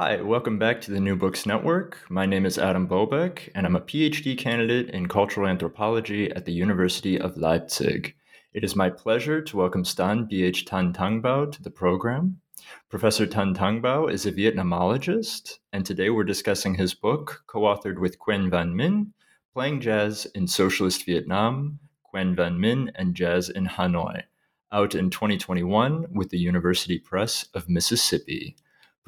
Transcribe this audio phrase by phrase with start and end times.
[0.00, 1.98] Hi, welcome back to the New Books Network.
[2.08, 6.52] My name is Adam Bobeck, and I'm a PhD candidate in cultural anthropology at the
[6.52, 8.14] University of Leipzig.
[8.52, 10.66] It is my pleasure to welcome Stan B.H.
[10.66, 12.40] Tan-Tangbau to the program.
[12.88, 18.48] Professor Tan-Tangbau is a Vietnamologist, and today we're discussing his book, co authored with Quyen
[18.50, 19.08] Van Minh,
[19.52, 24.22] Playing Jazz in Socialist Vietnam, Quyen Van Minh and Jazz in Hanoi,
[24.70, 28.54] out in 2021 with the University Press of Mississippi.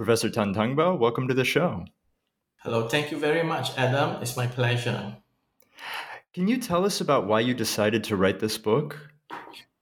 [0.01, 1.85] Professor Tan-Tangbau, welcome to the show.
[2.63, 4.23] Hello, thank you very much, Adam.
[4.23, 5.15] It's my pleasure.
[6.33, 8.97] Can you tell us about why you decided to write this book?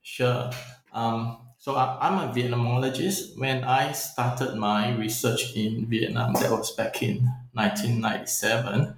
[0.03, 0.51] Sure.
[0.93, 3.39] Um, so I, I'm a Vietnamologist.
[3.39, 7.19] When I started my research in Vietnam, that was back in
[7.53, 8.97] 1997,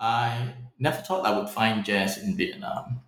[0.00, 3.02] I never thought I would find jazz in Vietnam.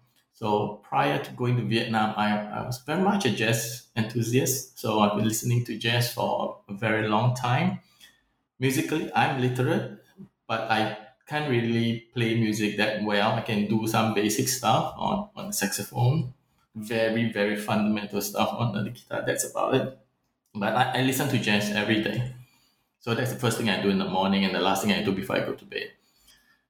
[0.45, 4.79] So prior to going to Vietnam, I, I was very much a jazz enthusiast.
[4.79, 7.81] So I've been listening to jazz for a very long time.
[8.61, 10.05] Musically, I'm literate,
[10.47, 13.33] but I can't really play music that well.
[13.33, 16.35] I can do some basic stuff on, on the saxophone,
[16.75, 19.23] very, very fundamental stuff on the guitar.
[19.27, 19.99] That's about it.
[20.55, 22.35] But I, I listen to jazz every day.
[23.01, 25.03] So that's the first thing I do in the morning and the last thing I
[25.03, 25.93] do before I go to bed.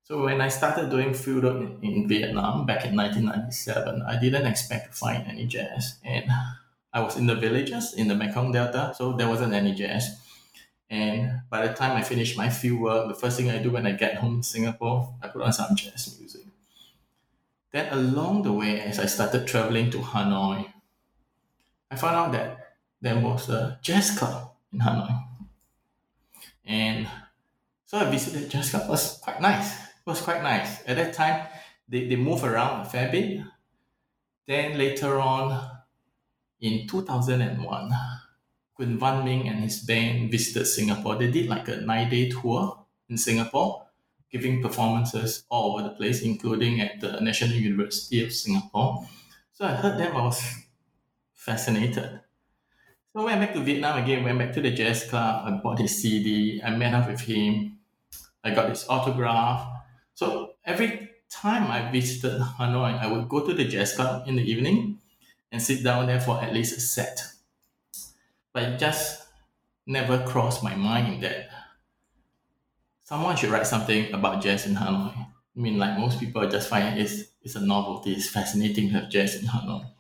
[0.05, 4.45] So when I started doing field work in, in Vietnam back in 1997, I didn't
[4.45, 5.97] expect to find any jazz.
[6.05, 6.27] And
[6.93, 10.21] I was in the villages in the Mekong Delta, so there wasn't any jazz.
[10.91, 13.87] And by the time I finished my field work, the first thing I do when
[13.87, 16.43] I get home to Singapore, I put on some jazz music.
[17.73, 20.71] Then along the way, as I started traveling to Hanoi,
[21.91, 25.25] I found out that there was a jazz club in Hanoi.
[26.67, 27.09] And
[27.87, 28.83] so I visited jazz club.
[28.83, 30.83] It was quite nice was quite nice.
[30.87, 31.47] At that time,
[31.89, 33.41] they, they move around a fair bit.
[34.47, 35.71] Then later on,
[36.61, 37.91] in 2001,
[38.75, 41.17] Quyen Van Minh and his band visited Singapore.
[41.17, 43.87] They did like a nine day tour in Singapore,
[44.31, 49.07] giving performances all over the place, including at the National University of Singapore.
[49.53, 50.43] So I heard them, I was
[51.33, 52.21] fascinated.
[53.13, 55.79] So I went back to Vietnam again, went back to the jazz club, I bought
[55.79, 57.79] his CD, I met up with him,
[58.43, 59.74] I got his autograph,
[60.15, 64.43] so every time I visited Hanoi, I would go to the jazz club in the
[64.43, 65.01] evening
[65.53, 67.21] and sit down there for at least a set.
[68.55, 69.29] But it just
[69.87, 71.49] never crossed my mind that
[73.03, 75.15] someone should write something about jazz in Hanoi.
[75.17, 79.11] I mean, like most people just find it's, it's a novelty, it's fascinating to have
[79.11, 79.91] jazz in Hanoi.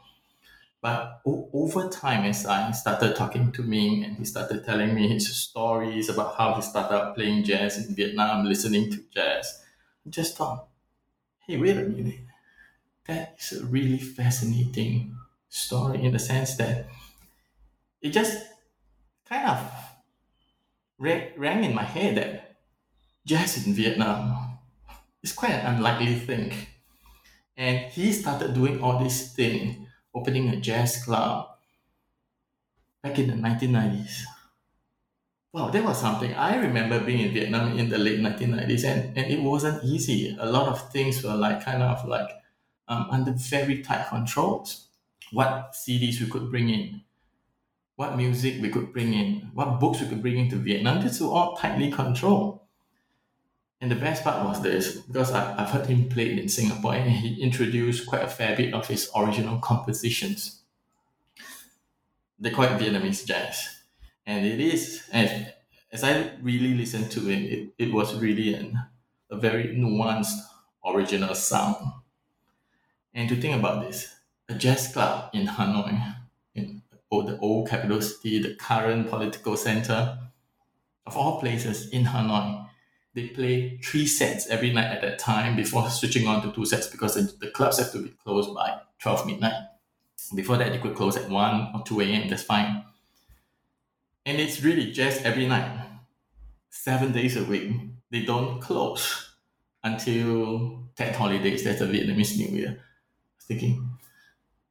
[0.83, 5.09] But o- over time, as I started talking to Minh and he started telling me
[5.09, 9.64] his stories about how he started playing jazz in Vietnam, listening to jazz,
[10.09, 10.69] just thought,
[11.47, 12.21] hey, wait a minute.
[13.07, 15.17] That is a really fascinating
[15.49, 16.87] story in the sense that
[18.01, 18.45] it just
[19.27, 19.61] kind of
[20.99, 22.57] rang in my head that
[23.27, 24.59] jazz in Vietnam
[25.23, 26.53] is quite an unlikely thing.
[27.57, 31.49] And he started doing all these things, opening a jazz club
[33.03, 34.25] back in the 1990s
[35.55, 36.35] wow, that was something.
[36.35, 40.37] I remember being in Vietnam in the late 1990s, and, and it wasn't easy.
[40.41, 42.29] A lot of things were like kind of like
[42.89, 44.89] um, under very tight controls.
[45.31, 47.03] What CDs we could bring in,
[47.95, 51.03] what music we could bring in, what books we could bring into Vietnam.
[51.03, 52.61] This was all tightly controlled.
[53.81, 57.11] And the best part was this, because I, I've heard him play in Singapore and
[57.11, 60.63] he introduced quite a fair bit of his original compositions.
[62.41, 63.84] They call it Vietnamese jazz
[64.27, 65.53] and it is and
[65.95, 68.81] as I really listened to it, it, it was really an,
[69.31, 70.41] a very nuanced
[70.85, 71.77] original sound.
[73.15, 74.13] And to think about this,
[74.49, 76.17] a jazz club in Hanoi,
[76.57, 76.83] in
[77.13, 80.19] old, the old capital city, the current political center.
[81.07, 82.67] Of all places in Hanoi,
[83.15, 86.89] they play three sets every night at that time before switching on to two sets
[86.89, 89.63] because the, the clubs have to be closed by 12 midnight.
[90.35, 92.85] Before that, they could close at 1 or 2 a.m., that's fine.
[94.27, 95.87] And it's really just every night,
[96.71, 97.73] seven days a week.
[98.11, 99.37] They don't close
[99.83, 102.71] until Tet holidays, that's the Vietnamese New Year.
[102.71, 103.99] I was thinking,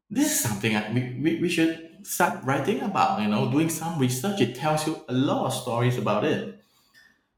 [0.09, 3.99] this is something I, we, we, we should start writing about, you know, doing some
[3.99, 4.41] research.
[4.41, 6.59] It tells you a lot of stories about it.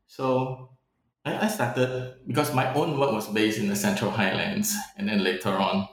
[0.07, 0.69] So
[1.25, 5.23] I, I started, because my own work was based in the Central Highlands and then
[5.23, 5.87] later on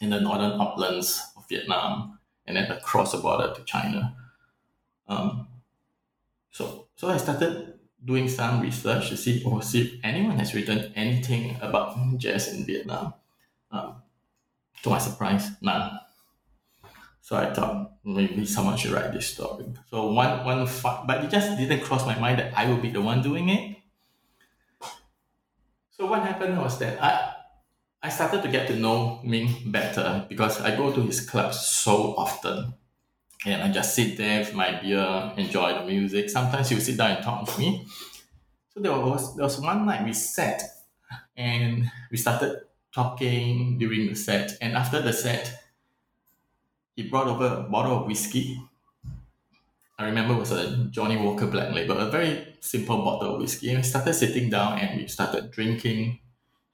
[0.00, 4.14] in the northern uplands of Vietnam and then across the border to China.
[5.08, 5.48] Um,
[6.50, 7.74] so, so I started
[8.04, 12.64] doing some research to see, oh, see if anyone has written anything about jazz in
[12.64, 13.14] Vietnam.
[13.70, 14.02] Um,
[14.82, 15.98] to my surprise, none.
[17.26, 19.66] So I thought maybe someone should write this story.
[19.90, 20.68] So one one
[21.06, 23.78] but it just didn't cross my mind that I will be the one doing it.
[25.90, 27.34] So what happened was that I
[28.00, 32.14] I started to get to know Minh better because I go to his club so
[32.14, 32.74] often.
[33.46, 36.28] And I just sit there with my beer, enjoy the music.
[36.28, 37.86] Sometimes will sit down and talk to me.
[38.74, 40.62] So there was there was one night we sat
[41.36, 42.62] and we started
[42.92, 44.58] talking during the set.
[44.60, 45.62] And after the set,
[46.96, 48.60] he brought over a bottle of whiskey.
[49.96, 53.68] I remember it was a Johnnie Walker Black Label, a very simple bottle of whiskey.
[53.68, 56.18] And we started sitting down and we started drinking.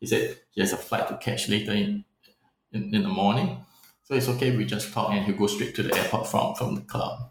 [0.01, 2.07] He said he has a flight to catch later in,
[2.73, 3.59] in, in the morning.
[4.03, 6.75] So it's okay, we just talk and he go straight to the airport from, from
[6.75, 7.31] the club.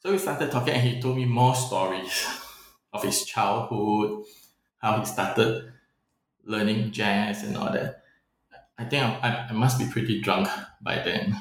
[0.00, 2.26] So we started talking and he told me more stories
[2.92, 4.24] of his childhood,
[4.78, 5.72] how he started
[6.44, 8.02] learning jazz and all that.
[8.76, 10.48] I think I, I must be pretty drunk
[10.80, 11.36] by then.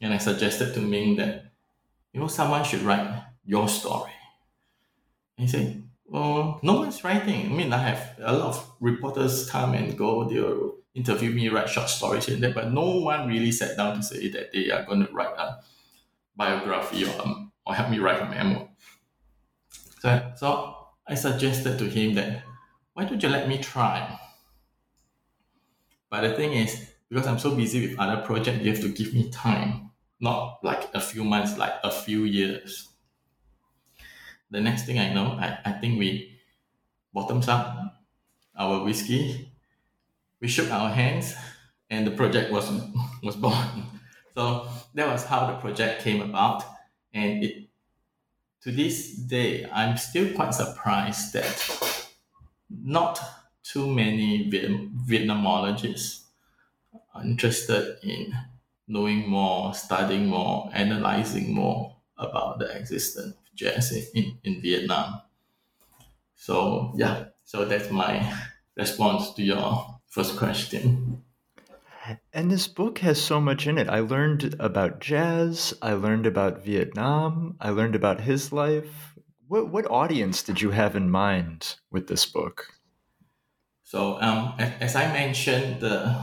[0.00, 1.46] And I suggested to Minh that,
[2.12, 4.12] you know, someone should write your story.
[5.38, 7.46] And he said, well, no one's writing.
[7.46, 10.28] I mean, I have a lot of reporters come and go.
[10.28, 14.02] They'll interview me, write short stories and that, but no one really sat down to
[14.02, 15.60] say that they are going to write a
[16.36, 18.68] biography or, um, or help me write a memoir.
[19.98, 20.76] So, so
[21.06, 22.44] I suggested to him that,
[22.92, 24.18] why don't you let me try?
[26.10, 29.12] But the thing is, because I'm so busy with other projects, you have to give
[29.12, 29.90] me time,
[30.20, 32.88] not like a few months, like a few years.
[34.50, 36.38] The next thing I know, I, I think we
[37.12, 37.76] bottoms up
[38.56, 39.53] our whiskey,
[40.44, 41.34] we shook our hands,
[41.88, 42.70] and the project was
[43.22, 43.86] was born.
[44.34, 46.62] So that was how the project came about,
[47.14, 47.70] and it
[48.60, 52.08] to this day, I'm still quite surprised that
[52.68, 53.20] not
[53.62, 54.50] too many
[55.08, 56.24] Vietnamologists
[57.14, 58.34] are interested in
[58.86, 65.22] knowing more, studying more, analyzing more about the existence of jazz in, in Vietnam.
[66.36, 68.12] So yeah, so that's my
[68.76, 71.24] response to your first question.
[72.32, 73.88] And this book has so much in it.
[73.88, 79.16] I learned about jazz, I learned about Vietnam, I learned about his life.
[79.48, 82.68] What what audience did you have in mind with this book?
[83.82, 86.14] So, um, as, I mentioned, the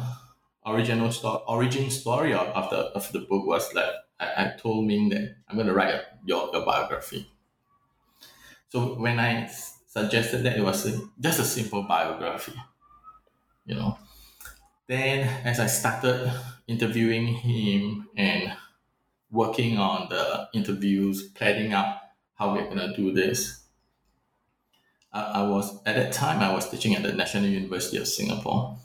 [0.65, 4.87] original story, origin story of, of the of the book was that I, I told
[4.87, 7.27] Minh that I'm going to write your, your biography.
[8.69, 9.51] So when I
[9.87, 12.55] suggested that it was a, just a simple biography,
[13.65, 13.97] you know,
[14.87, 16.31] then as I started
[16.67, 18.53] interviewing him and
[19.29, 21.97] working on the interviews, planning out
[22.35, 23.61] how we're gonna do this,
[25.13, 28.77] I, I was at that time I was teaching at the National University of Singapore.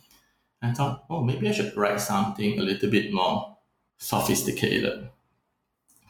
[0.63, 3.57] I thought, oh, maybe I should write something a little bit more
[3.99, 5.09] sophisticated,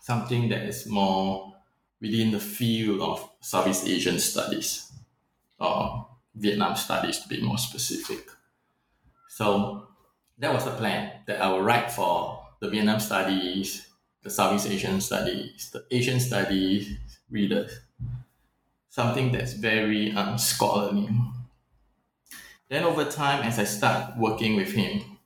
[0.00, 1.54] something that is more
[2.00, 4.92] within the field of Southeast Asian studies
[5.58, 8.28] or Vietnam studies to be more specific.
[9.36, 9.88] So
[10.38, 13.86] that was the plan that I would write for the Vietnam studies,
[14.22, 16.96] the Southeast Asian studies, the Asian studies
[17.28, 17.80] readers
[18.88, 21.06] something that's very um, scholarly.
[22.70, 25.18] Then over time, as I start working with him,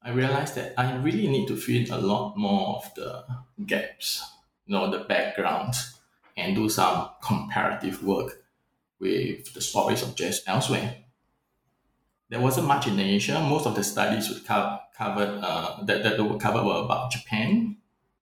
[0.00, 3.24] I realized that I really need to fill a lot more of the
[3.66, 4.22] gaps,
[4.66, 5.74] you know, the background,
[6.36, 8.44] and do some comparative work
[9.00, 11.05] with the stories of jazz elsewhere.
[12.28, 13.40] There wasn't much in Asia.
[13.40, 17.76] Most of the studies would co- covered uh, that, that were covered were about Japan,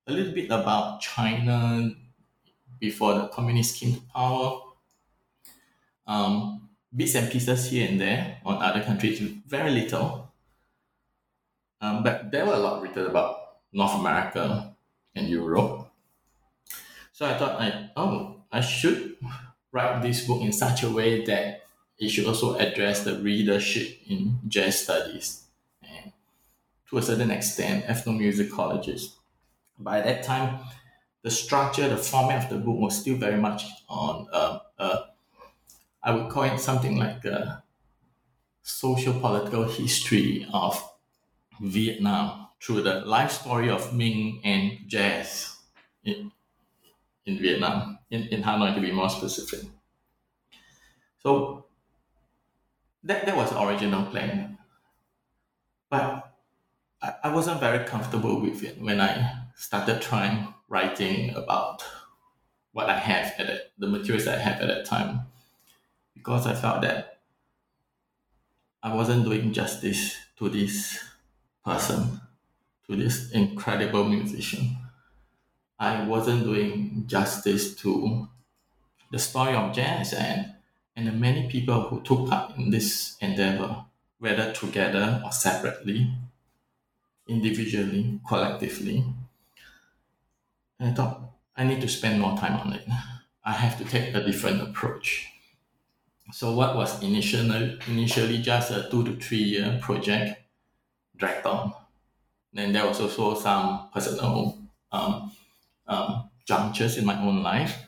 [0.06, 1.90] a little bit about China,
[2.78, 4.61] before the communists came to power.
[6.06, 10.32] Um, bits and pieces here and there on other countries, very little.
[11.80, 13.44] Um, but there were a lot written about
[13.75, 14.75] North America,
[15.14, 15.90] and Europe.
[17.12, 19.16] So I thought, I, oh, I should
[19.73, 21.63] write this book in such a way that
[21.99, 25.45] it should also address the readership in jazz studies
[25.83, 26.13] and
[26.89, 29.15] to a certain extent ethnomusicologists.
[29.79, 30.61] By that time,
[31.23, 35.01] the structure, the format of the book was still very much on, uh, uh,
[36.03, 37.63] I would call it something like a
[38.63, 40.83] social political history of
[41.61, 45.57] Vietnam through the life story of Minh and jazz
[46.03, 46.33] in,
[47.27, 49.69] in Vietnam, in, in Hanoi to be more specific.
[51.23, 51.67] So
[53.04, 54.58] that, that was the original plan.
[55.90, 56.32] But
[57.02, 61.84] I, I wasn't very comfortable with it when I started trying writing about
[62.73, 65.20] what I have at the materials I have at that time,
[66.14, 67.20] because I felt that
[68.82, 70.99] I wasn't doing justice to this
[71.64, 72.20] person,
[72.88, 74.76] to this incredible musician.
[75.78, 78.28] I wasn't doing justice to
[79.11, 80.53] the story of jazz and,
[80.97, 83.85] and the many people who took part in this endeavor,
[84.19, 86.11] whether together or separately,
[87.29, 89.05] individually, collectively.
[90.79, 91.21] And I thought,
[91.57, 92.87] I need to spend more time on it.
[93.45, 95.29] I have to take a different approach.
[96.33, 100.41] So what was initially initially just a two to three year project
[101.17, 101.73] dragged on.
[102.53, 104.59] Then there was also some personal
[104.93, 105.33] um,
[105.87, 107.85] um, junctures in my own life,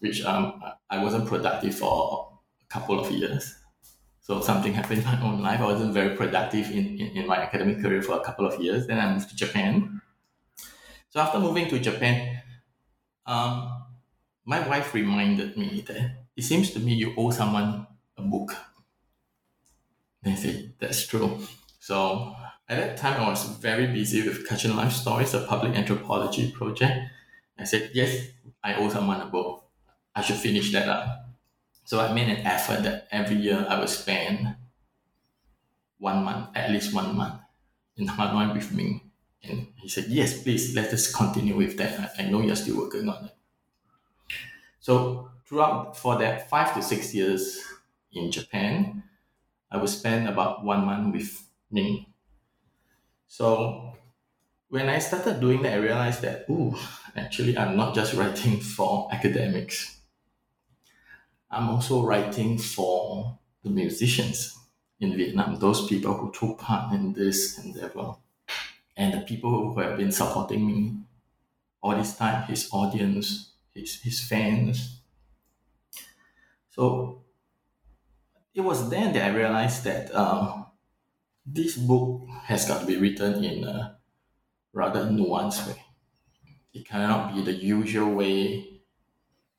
[0.00, 2.35] which um, I wasn't productive for
[2.68, 3.54] couple of years.
[4.20, 5.60] So something happened in my own life.
[5.60, 8.86] I wasn't very productive in, in, in my academic career for a couple of years.
[8.86, 10.00] Then I moved to Japan.
[11.10, 12.42] So after moving to Japan,
[13.26, 13.84] um,
[14.44, 18.54] my wife reminded me that it seems to me you owe someone a book.
[20.22, 21.40] Then I said, that's true.
[21.78, 22.34] So
[22.68, 27.10] at that time, I was very busy with Kachin Life Stories, a public anthropology project.
[27.58, 28.28] I said, yes,
[28.62, 29.64] I owe someone a book.
[30.14, 31.25] I should finish that up.
[31.86, 34.56] So I made an effort that every year I would spend
[35.98, 37.40] one month, at least one month,
[37.96, 39.02] in Hanoi with me.
[39.42, 42.16] And he said, yes, please, let us continue with that.
[42.18, 43.36] I, I know you're still working on it.
[44.80, 47.62] So throughout, for that five to six years
[48.12, 49.02] in Japan,
[49.70, 52.06] I would spend about one month with Minh
[53.28, 53.92] so
[54.68, 56.76] when I started doing that, I realized that, ooh,
[57.16, 59.95] actually, I'm not just writing for academics.
[61.50, 64.58] I'm also writing for the musicians
[65.00, 68.16] in Vietnam, those people who took part in this endeavor,
[68.96, 70.98] and the people who have been supporting me
[71.82, 75.00] all this time, his audience, his, his fans.
[76.70, 77.24] So
[78.54, 80.66] it was then that I realized that um,
[81.44, 83.98] this book has got to be written in a
[84.72, 85.82] rather nuanced way.
[86.72, 88.75] It cannot be the usual way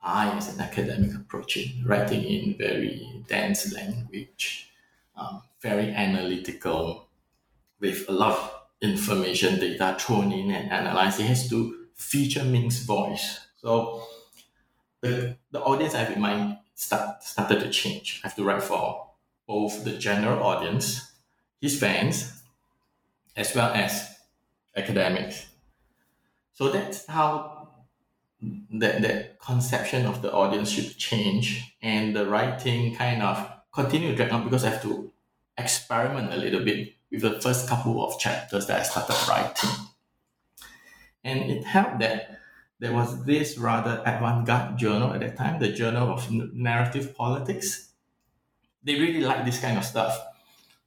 [0.01, 4.69] I, as an academic, approach it, writing in very dense language,
[5.15, 7.07] um, very analytical,
[7.79, 8.51] with a lot of
[8.81, 11.19] information data thrown in and analyzed.
[11.19, 13.39] It has to feature Minh's voice.
[13.61, 14.03] So
[15.01, 18.21] the, the audience I have in mind start, started to change.
[18.23, 19.07] I have to write for
[19.47, 21.11] both the general audience
[21.61, 22.43] his fans
[23.35, 24.15] as well as
[24.75, 25.47] academics.
[26.53, 27.56] So that's how
[28.41, 34.15] that, that conception of the audience should change and the writing kind of continue to
[34.15, 35.11] drag on because I have to
[35.57, 39.69] experiment a little bit with the first couple of chapters that I started writing.
[41.23, 42.39] And it helped that
[42.79, 47.89] there was this rather avant-garde journal at that time, the Journal of Narrative Politics.
[48.83, 50.17] They really like this kind of stuff.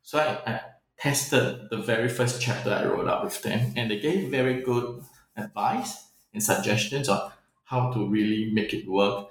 [0.03, 0.61] So I, I
[0.99, 5.03] tested the very first chapter I wrote up with them, and they gave very good
[5.37, 7.33] advice and suggestions on
[7.71, 9.29] how to really make it work.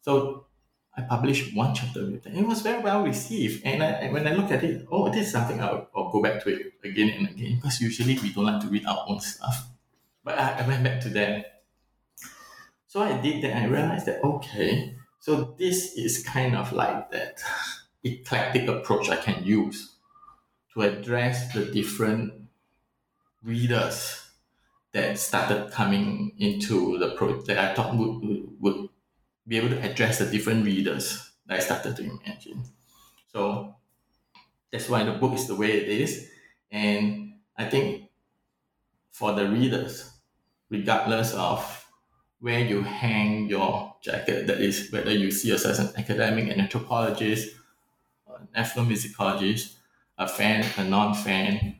[0.00, 0.46] So
[0.96, 2.34] I published one chapter with them.
[2.36, 5.32] It was very well received, and I, when I look at it, oh, this is
[5.32, 8.62] something I'll, I'll go back to it again and again because usually we don't like
[8.62, 9.68] to read our own stuff.
[10.24, 11.44] But I, I went back to them.
[12.86, 13.56] So I did that.
[13.56, 17.42] I realized that okay, so this is kind of like that
[18.04, 19.96] eclectic approach I can use
[20.72, 22.32] to address the different
[23.44, 24.21] readers
[24.92, 28.88] that started coming into the project that I thought would, would, would
[29.46, 32.64] be able to address the different readers that I started to imagine.
[33.32, 33.74] So
[34.70, 36.28] that's why the book is the way it is.
[36.70, 38.10] And I think
[39.10, 40.10] for the readers,
[40.70, 41.86] regardless of
[42.40, 46.60] where you hang your jacket, that is, whether you see yourself as an academic, an
[46.60, 47.54] anthropologist,
[48.26, 49.76] an ethnomusicologist,
[50.18, 51.76] a fan, a non-fan,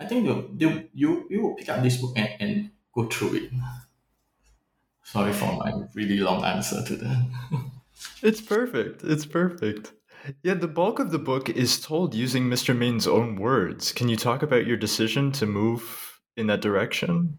[0.00, 3.34] I think you you you you will pick up this book and, and go through
[3.34, 3.50] it.
[5.04, 7.30] Sorry for my really long answer to that.
[8.22, 9.04] it's perfect.
[9.04, 9.92] It's perfect.
[10.42, 12.74] Yeah, the bulk of the book is told using Mr.
[12.74, 13.92] Minh's own words.
[13.92, 17.36] Can you talk about your decision to move in that direction?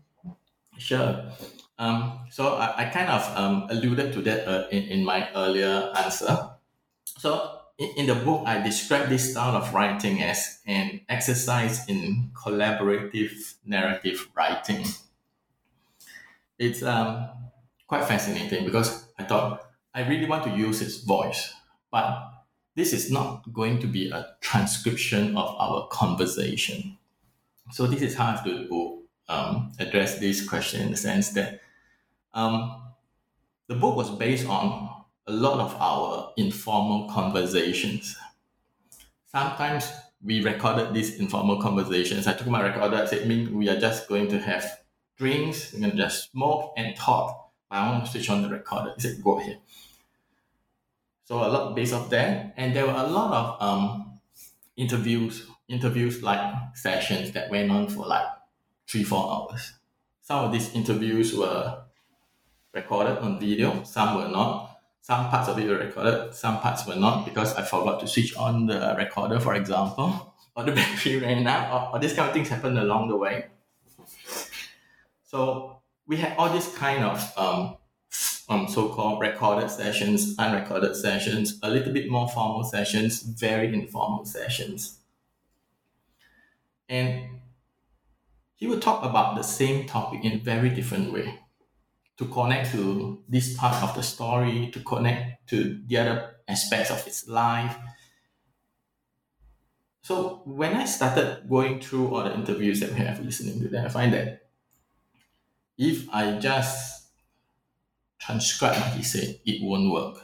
[0.78, 1.26] Sure.
[1.80, 5.92] Um, so I, I kind of um, alluded to that uh, in, in my earlier
[5.98, 6.52] answer.
[7.18, 13.56] So in, the book, I describe this style of writing as an exercise in collaborative
[13.66, 14.86] narrative writing.
[16.58, 17.30] It's um,
[17.88, 21.54] quite fascinating because I thought I really want to use his voice,
[21.92, 22.32] but
[22.76, 26.98] this is not going to be a transcription of our conversation.
[27.72, 31.62] So this is how I have to um, address this question in the sense that
[32.34, 32.84] um,
[33.68, 38.16] the book was based on a lot of our informal conversations.
[39.26, 39.92] Sometimes
[40.24, 42.28] we recorded these informal conversations.
[42.28, 44.80] I took my recorder, I said, Minh we are just going to have
[45.18, 47.52] drinks, we're going to just smoke and talk.
[47.70, 48.94] But I want to switch on the recorder.
[48.96, 49.60] He said, go ahead.
[51.26, 52.54] So a lot based off that.
[52.56, 54.20] And there were a lot of um,
[54.78, 58.28] interviews, interviews like sessions that went on for like
[58.88, 59.74] three, four hours.
[60.22, 61.84] Some of these interviews were
[62.74, 64.75] recorded on video, some were not.
[65.06, 68.36] Some parts of it were recorded, some parts were not because I forgot to switch
[68.38, 72.34] on the recorder, for example, or the battery ran out, or, or this kind of
[72.34, 73.46] things happened along the way.
[75.24, 77.78] So we had all these kind of um,
[78.50, 85.02] um, so-called recorded sessions, unrecorded sessions, a little bit more formal sessions, very informal sessions.
[86.90, 87.42] And
[88.56, 91.42] he would talk about the same topic in a very different way
[92.18, 97.04] to connect to this part of the story, to connect to the other aspects of
[97.04, 97.76] his life.
[100.02, 103.86] So when I started going through all the interviews that we have listening to them,
[103.86, 104.50] I find that
[105.78, 107.08] if I just
[108.20, 110.24] transcribe what he said, it won't work.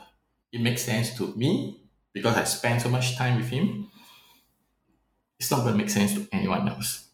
[0.52, 1.82] It makes sense to me
[2.14, 3.90] because I spend so much time with him.
[5.40, 7.08] It's not going to make sense to anyone else.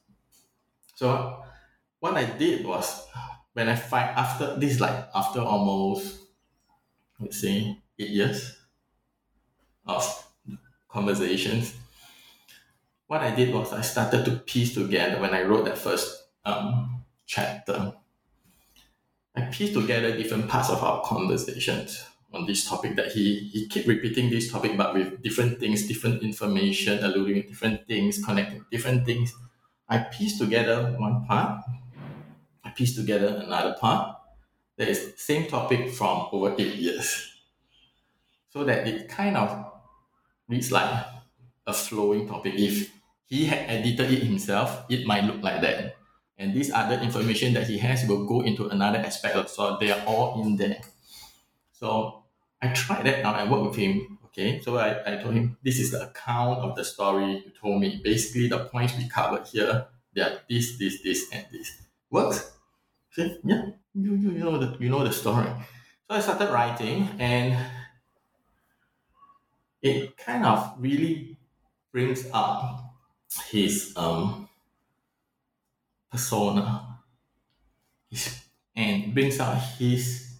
[0.95, 1.41] So
[1.99, 3.07] what I did was
[3.57, 6.19] when I find after this like after almost
[7.19, 8.55] let's say eight years
[9.87, 10.05] of
[10.87, 11.75] conversations,
[13.07, 17.03] what I did was I started to piece together when I wrote that first um,
[17.25, 17.95] chapter.
[19.35, 23.87] I pieced together different parts of our conversations on this topic that he he keep
[23.87, 29.33] repeating this topic but with different things, different information, alluding different things, connecting different things.
[29.89, 31.63] I pieced together one part
[32.77, 34.17] piece together another part
[34.77, 37.33] that is same topic from over eight years.
[38.49, 39.49] So that it kind of
[40.47, 41.05] reads like
[41.65, 42.53] a flowing topic.
[42.55, 42.91] If
[43.25, 45.97] he had edited it himself, it might look like that.
[46.37, 49.91] And this other information that he has will go into another aspect of so they
[49.91, 50.79] are all in there.
[51.73, 52.23] So
[52.61, 53.33] I tried that now.
[53.33, 54.19] I worked with him.
[54.25, 57.81] Okay, so I, I told him this is the account of the story you told
[57.81, 58.01] me.
[58.03, 61.71] Basically, the points we covered here, they are this, this, this, and this.
[62.11, 62.56] Works?
[63.17, 65.47] Yeah, you, you, you know the you know the story.
[66.09, 67.57] So I started writing and
[69.81, 71.37] it kind of really
[71.91, 72.93] brings up
[73.49, 74.49] his um
[76.11, 76.99] persona.
[78.09, 78.43] His,
[78.75, 80.39] and brings out his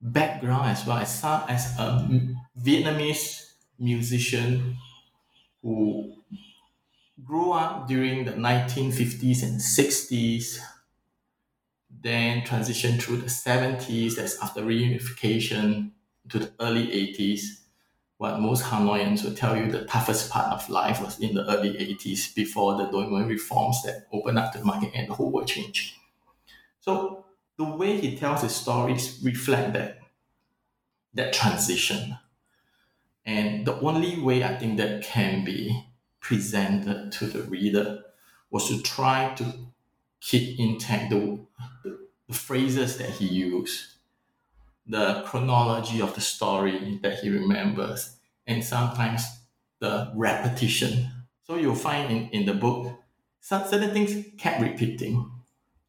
[0.00, 0.98] background as well.
[0.98, 2.08] As some as a
[2.58, 4.76] Vietnamese musician
[5.62, 6.16] who
[7.22, 10.58] grew up during the 1950s and 60s
[12.06, 15.90] then transition through the 70s, that's after reunification,
[16.28, 17.60] to the early 80s.
[18.18, 21.72] What most Hanoians will tell you the toughest part of life was in the early
[21.74, 25.48] 80s before the Doi Moi reforms that opened up the market and the whole world
[25.48, 25.94] changed.
[26.80, 27.26] So
[27.58, 29.98] the way he tells his stories reflect that,
[31.14, 32.16] that transition.
[33.24, 35.84] And the only way I think that can be
[36.20, 38.02] presented to the reader
[38.50, 39.52] was to try to
[40.20, 41.38] keep intact the,
[42.28, 43.94] the, phrases that he used,
[44.86, 49.24] the chronology of the story that he remembers, and sometimes
[49.80, 51.08] the repetition.
[51.44, 52.92] So you'll find in, in the book,
[53.40, 55.30] some certain things kept repeating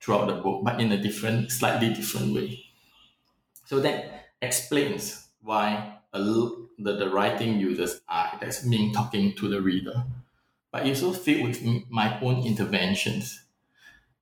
[0.02, 2.63] throughout the book, but in a different, slightly different way.
[3.65, 9.62] So that explains why a, the, the writing uses I, that's me talking to the
[9.62, 10.04] reader.
[10.71, 13.43] But it's also filled with my own interventions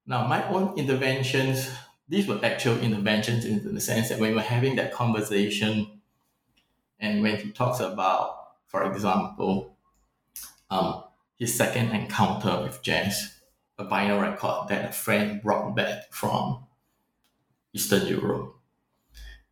[0.08, 1.72] now, my own interventions,
[2.08, 6.02] these were actual interventions in the sense that when we're having that conversation,
[7.00, 9.76] and when he talks about, for example,
[10.70, 11.04] um,
[11.38, 13.40] his second encounter with jazz,
[13.78, 16.66] a vinyl record that a friend brought back from
[17.74, 18.56] Eastern Europe.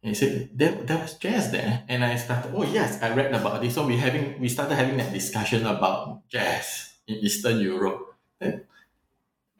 [0.01, 1.83] And he said, there, there was jazz there.
[1.87, 3.75] And I started, oh yes, I read about this.
[3.75, 8.15] So we having we started having that discussion about jazz in Eastern Europe.
[8.39, 8.63] And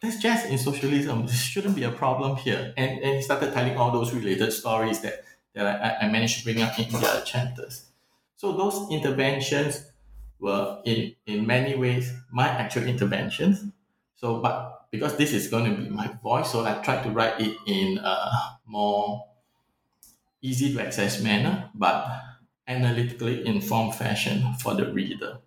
[0.04, 1.26] there's jazz in socialism.
[1.26, 2.74] This shouldn't be a problem here.
[2.76, 5.24] And, and he started telling all those related stories that,
[5.56, 7.86] that I, I managed to bring up in the other chapters.
[8.36, 9.92] So those interventions
[10.40, 13.64] were in, in many ways my actual interventions.
[14.18, 17.40] So, but because this is going to be my voice, so I tried to write
[17.40, 19.26] it in a more
[20.42, 22.06] easy to access manner, but
[22.68, 25.38] analytically informed fashion for the reader.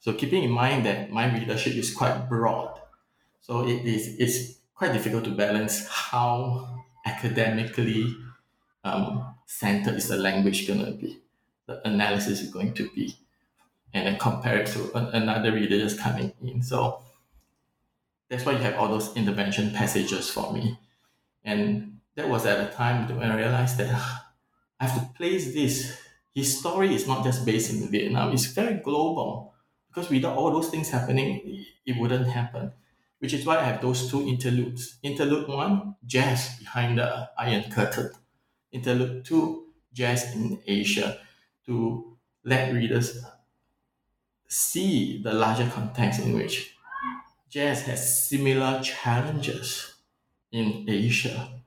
[0.00, 2.79] So keeping in mind that my readership is quite broad,
[3.40, 8.14] so it is it's quite difficult to balance how academically
[8.84, 11.18] um, centered is the language going to be,
[11.66, 13.14] the analysis is going to be,
[13.92, 16.62] and then compare it to another reader just coming in.
[16.62, 17.02] So
[18.28, 20.78] that's why you have all those intervention passages for me.
[21.44, 23.90] And that was at a time when I realized that
[24.78, 25.98] I have to place this.
[26.34, 29.52] His story is not just based in Vietnam, it's very global.
[29.88, 32.72] Because without all those things happening, it wouldn't happen.
[33.20, 34.98] Which is why I have those two interludes.
[35.02, 38.10] Interlude one, jazz behind the Iron Curtain.
[38.72, 41.20] Interlude two, jazz in Asia,
[41.66, 43.24] to let readers
[44.48, 46.74] see the larger context in which
[47.48, 49.94] jazz has similar challenges
[50.52, 51.62] in Asia,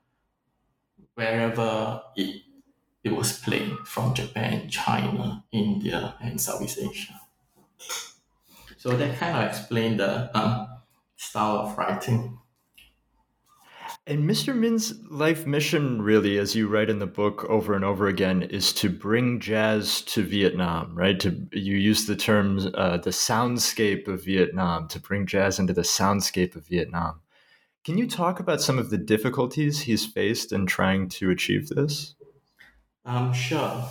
[1.15, 2.41] wherever it,
[3.03, 7.19] it was played from Japan, China, India, and Southeast Asia.
[8.77, 10.67] So that kind of explained the um,
[11.23, 12.39] style of writing.
[14.05, 14.53] And Mr.
[14.53, 18.73] Minh's life mission, really, as you write in the book over and over again, is
[18.73, 21.17] to bring jazz to Vietnam, right?
[21.21, 25.83] To you use the term uh, the soundscape of Vietnam to bring jazz into the
[25.83, 27.21] soundscape of Vietnam.
[27.85, 32.15] Can you talk about some of the difficulties he's faced in trying to achieve this?
[33.05, 33.85] Um, sure.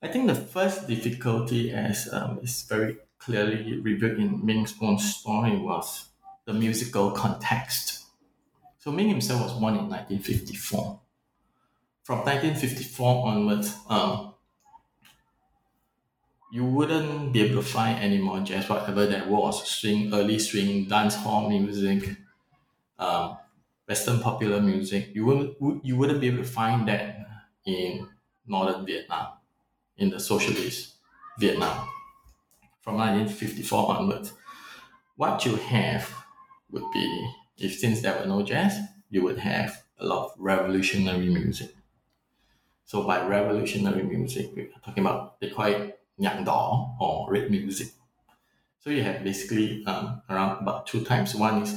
[0.00, 5.56] I think the first difficulty, as um, is very clearly revealed in Minh's own story,
[5.56, 6.07] was
[6.48, 7.98] the musical context
[8.88, 11.00] so Minh himself was born in 1954.
[12.04, 14.32] From 1954 onwards, um,
[16.50, 20.86] you wouldn't be able to find any more jazz, whatever that was, swing, early swing,
[20.86, 22.16] dance hall music,
[22.98, 23.36] um,
[23.86, 25.10] Western popular music.
[25.12, 27.26] You wouldn't, you wouldn't be able to find that
[27.66, 28.08] in
[28.46, 29.32] northern Vietnam,
[29.98, 30.94] in the socialist
[31.38, 31.88] Vietnam,
[32.80, 34.32] from 1954 onwards.
[35.16, 36.17] What you have
[36.70, 38.78] would be if since there were no jazz,
[39.10, 41.74] you would have a lot of revolutionary music.
[42.84, 47.88] So by revolutionary music, we're talking about they call it nhạc đỏ or red music.
[48.80, 51.34] So you have basically um, around about two times.
[51.34, 51.76] One is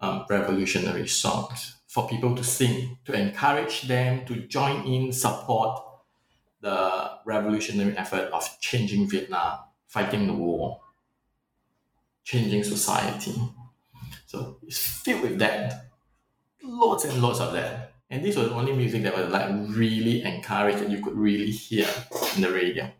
[0.00, 5.80] um, revolutionary songs for people to sing, to encourage them to join in, support
[6.60, 10.80] the revolutionary effort of changing Vietnam, fighting the war,
[12.24, 13.34] changing society.
[14.34, 15.90] So it's filled with that.
[16.60, 17.92] Loads and loads of that.
[18.10, 21.52] And this was the only music that was like really encouraged that you could really
[21.52, 21.86] hear
[22.34, 22.90] in the radio.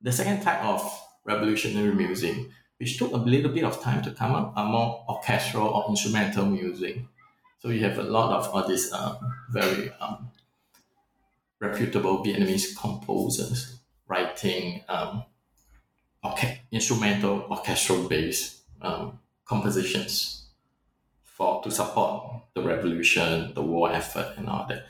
[0.00, 0.82] The second type of
[1.24, 2.36] revolutionary music,
[2.78, 6.46] which took a little bit of time to come up, are more orchestral or instrumental
[6.46, 6.98] music.
[7.60, 9.18] So you have a lot of all these um,
[9.50, 10.32] very um,
[11.60, 15.22] reputable Vietnamese composers writing um,
[16.24, 19.20] okay, instrumental orchestral based um,
[19.52, 20.46] compositions
[21.22, 24.86] for to support the revolution, the war effort, and all that.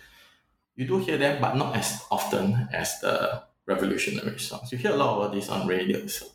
[0.76, 4.70] You do hear them, but not as often as the revolutionary songs.
[4.70, 6.06] You hear a lot of these on radio.
[6.06, 6.26] So.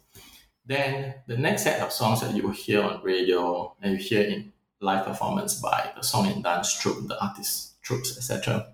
[0.65, 4.23] Then the next set of songs that you will hear on radio and you hear
[4.23, 8.67] in live performance by the song and dance troupe, the artist troops, etc.,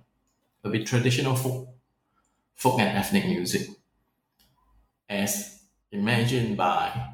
[0.63, 1.69] will be traditional folk,
[2.55, 3.67] folk and ethnic music,
[5.07, 5.61] as
[5.91, 7.09] imagined by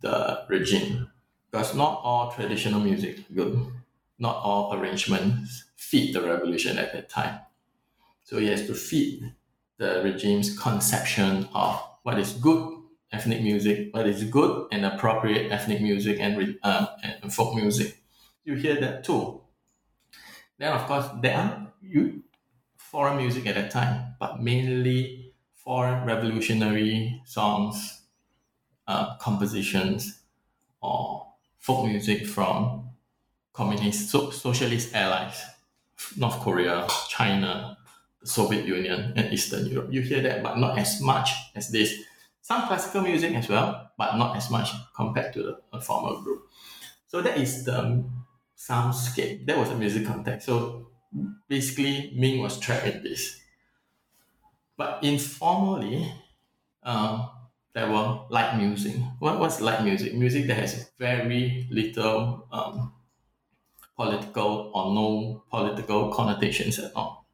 [0.00, 1.08] the regime
[1.54, 3.64] because not all traditional music good,
[4.18, 7.38] not all arrangements fit the revolution at that time.
[8.24, 9.20] So he has to fit
[9.76, 15.80] the regime's conception of what is good ethnic music, what is good and appropriate ethnic
[15.80, 16.86] music and, uh,
[17.22, 18.02] and folk music.
[18.44, 19.40] You hear that too.
[20.58, 22.24] Then, of course, there are you,
[22.76, 28.02] foreign music at that time, but mainly foreign revolutionary songs,
[28.88, 30.20] uh, compositions,
[30.82, 31.23] or
[31.64, 32.90] folk music from
[33.54, 35.42] communist so, socialist allies,
[36.14, 37.78] North Korea, China,
[38.22, 39.88] Soviet Union, and Eastern Europe.
[39.90, 41.94] You hear that, but not as much as this.
[42.42, 46.42] Some classical music as well, but not as much compared to the, the former group.
[47.06, 48.04] So that is the
[48.58, 49.46] soundscape.
[49.46, 50.44] That was the music context.
[50.44, 50.88] So
[51.48, 53.40] basically Minh was trapped in this.
[54.76, 56.12] But informally,
[56.82, 57.30] um,
[57.74, 58.94] there were light music.
[59.18, 60.14] What was light music?
[60.14, 62.92] Music that has very little um,
[63.96, 67.26] political or no political connotations at all.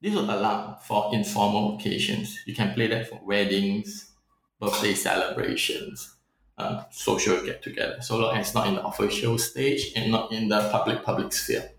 [0.00, 2.38] This was allowed for informal occasions.
[2.46, 4.12] You can play that for weddings,
[4.60, 6.14] birthday celebrations,
[6.58, 10.48] um, social get together, so long as not in the official stage and not in
[10.48, 11.72] the public public sphere.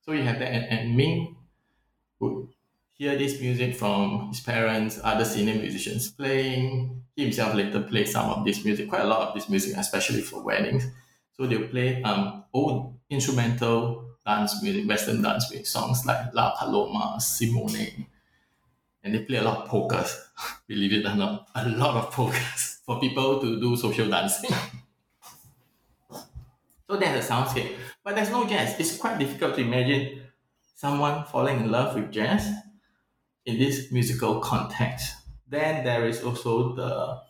[0.00, 1.36] So you have that, and, and Minh
[2.18, 2.48] would
[2.98, 7.00] hear this music from his parents, other senior musicians playing.
[7.14, 10.20] He himself later played some of this music, quite a lot of this music, especially
[10.20, 10.84] for weddings.
[11.32, 17.18] So they'll play um, old instrumental dance music, Western dance music, songs like La Paloma,
[17.20, 18.06] Simone.
[19.04, 20.28] And they play a lot of polkas,
[20.66, 24.50] believe it or not, a lot of polkas for people to do social dancing.
[26.10, 27.76] so that's a soundscape.
[28.02, 28.78] But there's no jazz.
[28.80, 30.22] It's quite difficult to imagine
[30.74, 32.52] someone falling in love with jazz
[33.48, 35.16] in this musical context.
[35.48, 37.22] Then there is also the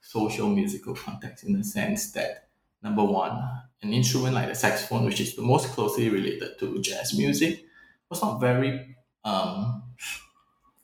[0.00, 2.48] social musical context in the sense that
[2.82, 3.32] number one,
[3.82, 7.64] an instrument like the saxophone, which is the most closely related to jazz music,
[8.10, 9.84] was not very um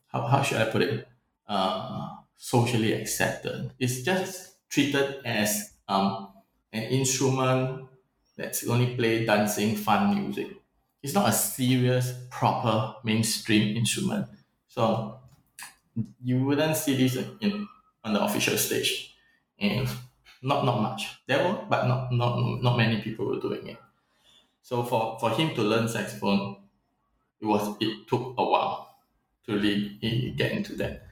[0.09, 1.09] how, how should I put it?
[1.47, 3.73] Uh, socially accepted.
[3.79, 6.33] It's just treated as um,
[6.73, 7.89] an instrument
[8.37, 10.49] that's only play dancing, fun music.
[11.03, 14.29] It's not a serious, proper mainstream instrument.
[14.79, 15.19] So
[16.23, 17.67] you wouldn't see this in
[18.05, 19.17] on the official stage,
[19.59, 19.89] and
[20.41, 21.19] not not much.
[21.27, 23.79] There were, but not not not many people were doing it.
[24.63, 26.69] So for for him to learn saxophone,
[27.41, 29.01] it was it took a while
[29.47, 31.03] to really get into that.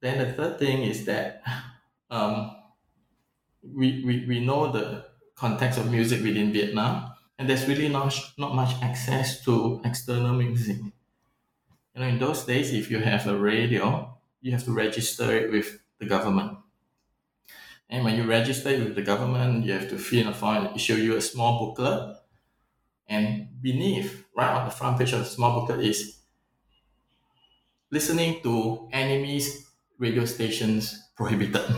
[0.00, 1.42] Then the third thing is that
[2.10, 2.56] um,
[3.62, 8.54] we, we, we know the context of music within Vietnam, and there's really not, not
[8.54, 10.78] much access to external music.
[11.96, 15.50] You know, in those days, if you have a radio, you have to register it
[15.50, 16.58] with the government.
[17.88, 20.66] And when you register it with the government, you have to fill in a form
[20.66, 22.18] and issue you a small booklet.
[23.08, 26.18] And beneath, right on the front page of the small booklet, is
[27.90, 31.64] listening to enemies radio stations prohibited.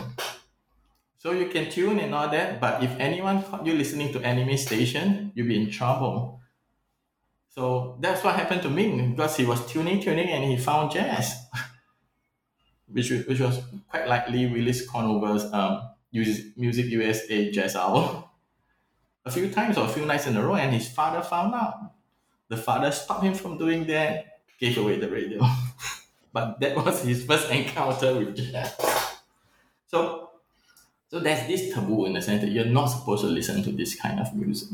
[1.20, 4.56] So you can tune and all that, but if anyone caught you listening to enemy
[4.56, 6.40] station, you'll be in trouble.
[7.58, 11.34] So that's what happened to Minh because he was tuning, tuning, and he found jazz,
[12.86, 18.22] which, which was quite likely Willis Conover's um, Music USA jazz album
[19.24, 21.94] a few times or a few nights in a row, and his father found out.
[22.46, 25.40] The father stopped him from doing that, gave away the radio.
[26.32, 28.72] but that was his first encounter with jazz.
[29.88, 30.30] So,
[31.10, 33.96] so there's this taboo in the sense that you're not supposed to listen to this
[33.96, 34.68] kind of music.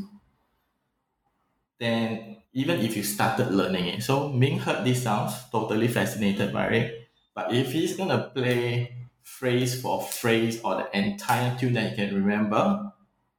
[1.85, 6.67] Then, even if you started learning it, so Minh heard these sounds, totally fascinated by
[6.69, 7.09] it.
[7.35, 12.15] But if he's gonna play phrase for phrase or the entire tune that he can
[12.15, 12.93] remember,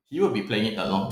[0.05, 1.12] he will be playing it alone.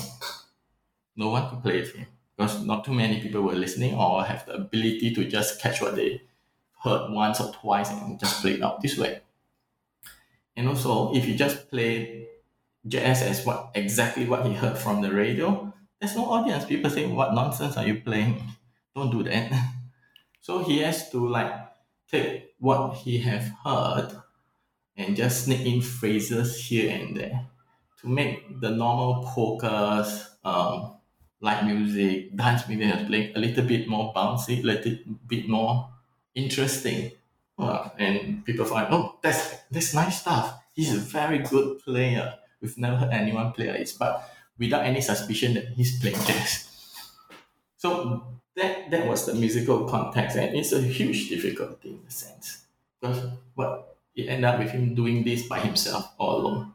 [1.16, 4.46] No one to play with him because not too many people were listening or have
[4.46, 6.22] the ability to just catch what they
[6.84, 9.22] heard once or twice and just play it out this way.
[10.56, 12.28] And also, if you just play
[12.88, 16.66] jazz as what exactly what he heard from the radio, there's no audience.
[16.66, 18.44] People say, "What nonsense are you playing?"
[18.94, 19.48] Don't do that.
[20.42, 21.54] so he has to like
[22.12, 24.12] take what he have heard
[24.98, 27.48] and just sneak in phrases here and there
[28.02, 30.98] to make the normal polkas, um,
[31.40, 35.88] light music, dance music playing a little bit more bouncy, a little bit more
[36.36, 37.14] interesting.
[37.98, 40.60] and people find, oh, that's that's nice stuff.
[40.74, 42.34] He's a very good player.
[42.60, 46.70] We've never heard anyone play like this, but without any suspicion that he's playing jazz.
[47.78, 52.66] So that that was the musical context, and it's a huge difficulty in a sense
[53.00, 56.74] because what it ended up with him doing this by himself all alone.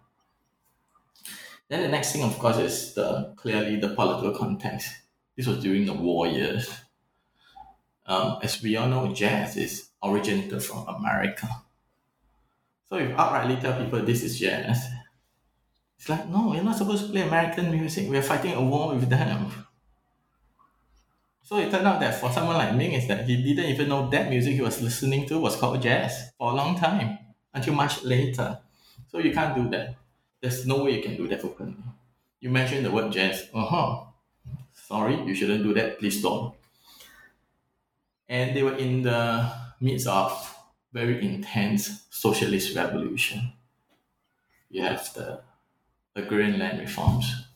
[1.69, 4.89] Then the next thing, of course, is the clearly the political context.
[5.37, 6.69] This was during the war years.
[8.07, 11.47] Um, as we all know, jazz is originated from America.
[12.89, 14.89] So if outrightly tell people this is jazz,
[15.99, 18.09] it's like, no, you're not supposed to play American music.
[18.09, 19.51] We're fighting a war with them.
[21.43, 24.09] So it turned out that for someone like Minh, is that he didn't even know
[24.11, 27.19] that music he was listening to was called jazz for a long time
[27.55, 28.59] until much later.
[29.09, 29.97] So you can't do that.
[30.41, 31.83] There's no way you can do that openly.
[32.41, 33.49] You mentioned the word jazz.
[33.53, 34.05] Uh huh.
[34.73, 35.99] Sorry, you shouldn't do that.
[35.99, 36.55] Please don't.
[38.29, 40.55] And they were in the midst of
[40.93, 43.53] very intense socialist revolution.
[44.71, 45.43] You have the
[46.19, 47.49] agrarian land reforms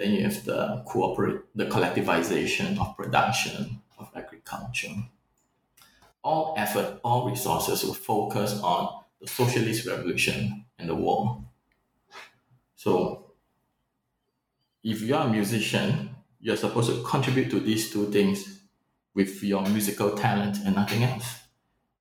[0.00, 4.94] Then you have the cooperate, the collectivization of production of agriculture.
[6.24, 11.44] All effort, all resources will focus on the socialist revolution and the war.
[12.76, 13.32] So,
[14.82, 18.62] if you are a musician, you're supposed to contribute to these two things
[19.14, 21.40] with your musical talent and nothing else.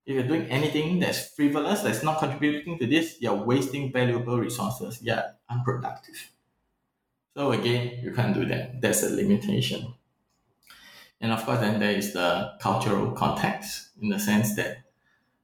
[0.10, 5.00] If you're doing anything that's frivolous, that's not contributing to this, you're wasting valuable resources.
[5.04, 6.32] You're unproductive.
[7.38, 8.82] So again, you can't do that.
[8.82, 9.94] That's a limitation.
[11.22, 14.78] And of course, then there is the cultural context in the sense that,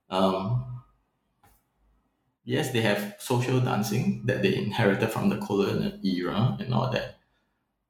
[0.10, 0.82] um,
[2.43, 7.19] yes, they have social dancing that they inherited from the colonial era and all that.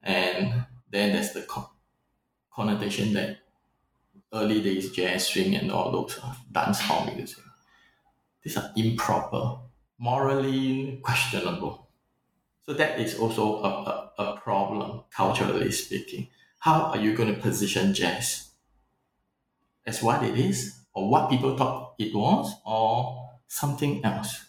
[0.03, 1.71] And then there's the co-
[2.53, 3.37] connotation that
[4.35, 7.43] early days jazz, swing, and all those uh, dance hall music.
[8.43, 9.57] These are improper,
[9.97, 11.89] morally questionable.
[12.63, 16.27] So that is also a, a, a problem, culturally speaking.
[16.59, 18.49] How are you going to position jazz?
[19.85, 24.45] As what it is, or what people thought it was, or something else?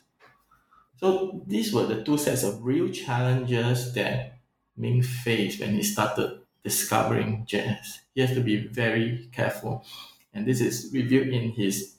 [0.98, 4.38] So these were the two sets of real challenges that
[4.78, 8.00] Minh faced when he started discovering jazz.
[8.12, 9.84] He has to be very careful.
[10.34, 11.94] And this is revealed in his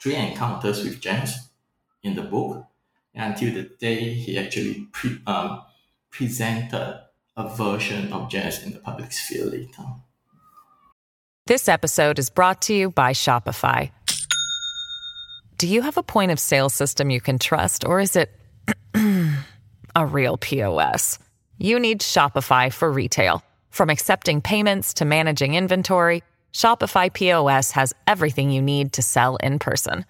[0.00, 1.48] three encounters with jazz
[2.04, 2.66] in the book
[3.12, 5.62] until the day he actually pre- um,
[6.12, 7.00] presented
[7.36, 9.82] a version of jazz in the public sphere later.
[11.48, 13.90] This episode is brought to you by Shopify.
[15.58, 18.30] Do you have a point of sale system you can trust, or is it
[19.96, 21.18] a real POS?
[21.58, 23.42] You need Shopify for retail.
[23.70, 29.58] From accepting payments to managing inventory, Shopify POS has everything you need to sell in
[29.58, 30.06] person.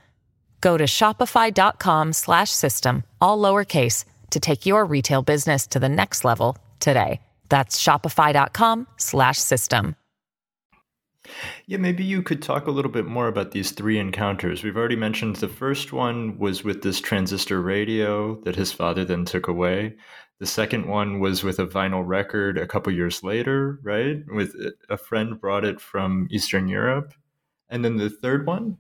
[0.61, 7.21] Go to shopify.com/system all lowercase to take your retail business to the next level today.
[7.49, 9.97] That's shopify.com/system.
[11.67, 14.65] Yeah, maybe you could talk a little bit more about these three encounters.
[14.65, 19.25] We've already mentioned the first one was with this transistor radio that his father then
[19.25, 19.97] took away.
[20.41, 24.25] The second one was with a vinyl record a couple years later, right?
[24.27, 24.57] With
[24.89, 27.13] a friend brought it from Eastern Europe.
[27.69, 28.79] And then the third one?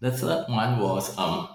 [0.00, 1.48] The third one was um,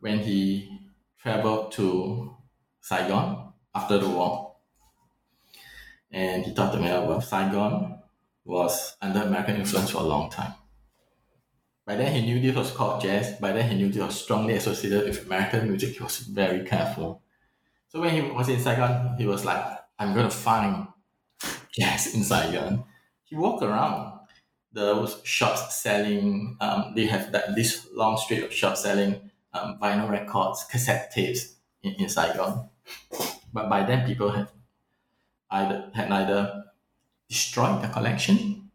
[0.00, 2.36] when he traveled to
[2.82, 4.56] Saigon after the war.
[6.10, 8.02] And he talked to me about Saigon
[8.44, 10.52] was under American influence for a long time.
[11.84, 13.38] By then, he knew this was called jazz.
[13.40, 15.96] By then, he knew this was strongly associated with American music.
[15.96, 17.22] He was very careful.
[17.88, 19.64] So when he was in Saigon, he was like,
[19.98, 20.86] I'm going to find
[21.72, 22.84] jazz in Saigon.
[23.24, 24.20] He walked around
[24.72, 30.08] those shops selling, um, they have that this long street of shops selling um, vinyl
[30.08, 32.68] records, cassette tapes in, in Saigon.
[33.52, 34.48] But by then, people had
[35.50, 36.64] either had either
[37.28, 38.70] destroyed their collection,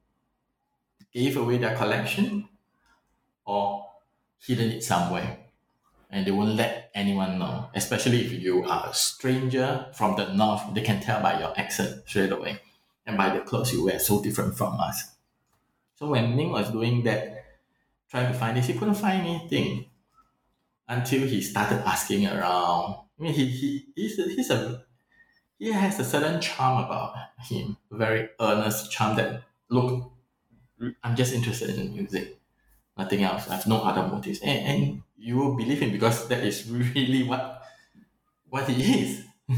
[1.11, 2.47] gave away their collection,
[3.47, 3.87] or
[4.39, 5.39] hidden it somewhere.
[6.11, 10.61] And they won't let anyone know, especially if you are a stranger from the north,
[10.73, 12.59] they can tell by your accent straight away
[13.05, 15.15] and by the clothes you wear, so different from us.
[15.95, 17.45] So when Minh was doing that,
[18.09, 19.89] trying to find this, he couldn't find anything
[20.87, 23.05] until he started asking around.
[23.19, 24.85] I mean, he, he he's, a, he's a
[25.59, 30.11] he has a certain charm about him, very earnest charm that look,
[31.03, 32.39] I'm just interested in music,
[32.97, 33.47] nothing else.
[33.49, 37.23] I have no other motives, and, and you will believe him because that is really
[37.23, 37.63] what
[38.49, 39.23] what he is.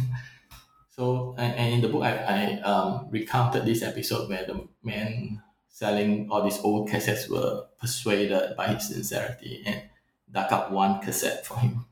[0.90, 5.42] so, and, and in the book, I, I um, recounted this episode where the man
[5.68, 9.82] selling all these old cassettes were persuaded by his sincerity and
[10.30, 11.86] dug up one cassette for him.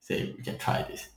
[0.00, 1.08] Say, we can try this.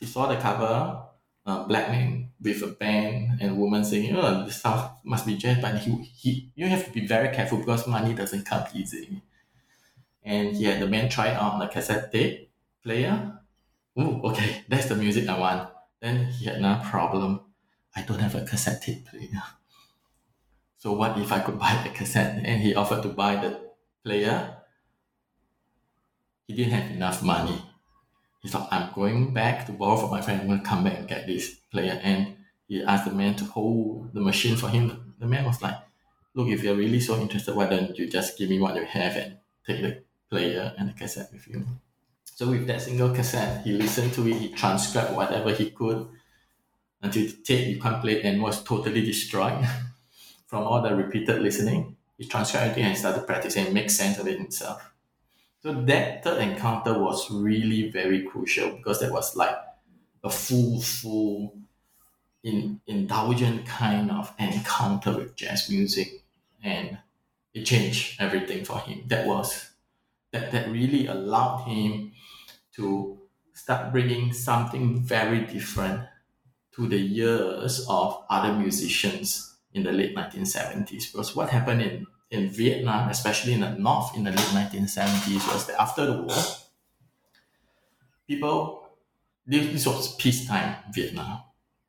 [0.00, 1.02] He saw the cover,
[1.48, 5.36] uh, black man with a band and a woman saying, oh, this stuff must be
[5.36, 9.22] jazz, but he, he, you have to be very careful because money doesn't come easy.
[10.22, 12.50] And he had the man try out on a cassette tape
[12.82, 13.40] player.
[13.96, 15.70] Oh, okay, that's the music I want.
[16.00, 17.40] Then he had another problem.
[17.96, 19.42] I don't have a cassette tape player.
[20.76, 22.44] So what if I could buy the cassette?
[22.44, 23.58] And he offered to buy the
[24.04, 24.54] player.
[26.46, 27.62] He didn't have enough money.
[28.48, 30.40] He thought, I'm going back to borrow from my friend.
[30.40, 32.00] I'm going to come back and get this player.
[32.02, 32.34] And
[32.66, 35.14] he asked the man to hold the machine for him.
[35.18, 35.74] The man was like,
[36.32, 39.16] look, if you're really so interested, why don't you just give me what you have
[39.16, 39.36] and
[39.66, 41.62] take the player and the cassette with you?
[42.24, 46.08] So with that single cassette, he listened to it, he transcribed whatever he could
[47.02, 49.62] until the tape you can't play and was totally destroyed
[50.46, 51.98] from all the repeated listening.
[52.16, 54.90] He transcribed it and started practicing and make sense of it himself.
[55.60, 59.56] So that third encounter was really very crucial because that was like
[60.22, 61.58] a full, full,
[62.44, 66.22] in, indulgent kind of encounter with jazz music,
[66.62, 66.98] and
[67.52, 69.02] it changed everything for him.
[69.08, 69.70] That was
[70.32, 72.12] that that really allowed him
[72.76, 73.18] to
[73.54, 76.06] start bringing something very different
[76.76, 81.10] to the years of other musicians in the late 1970s.
[81.10, 85.66] Because what happened in, in Vietnam, especially in the North in the late 1970s, was
[85.66, 86.44] that after the war,
[88.26, 88.88] people,
[89.46, 91.40] this, was peacetime Vietnam,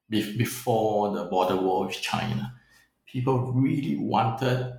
[0.10, 2.54] before the border war with China.
[3.06, 4.74] People really wanted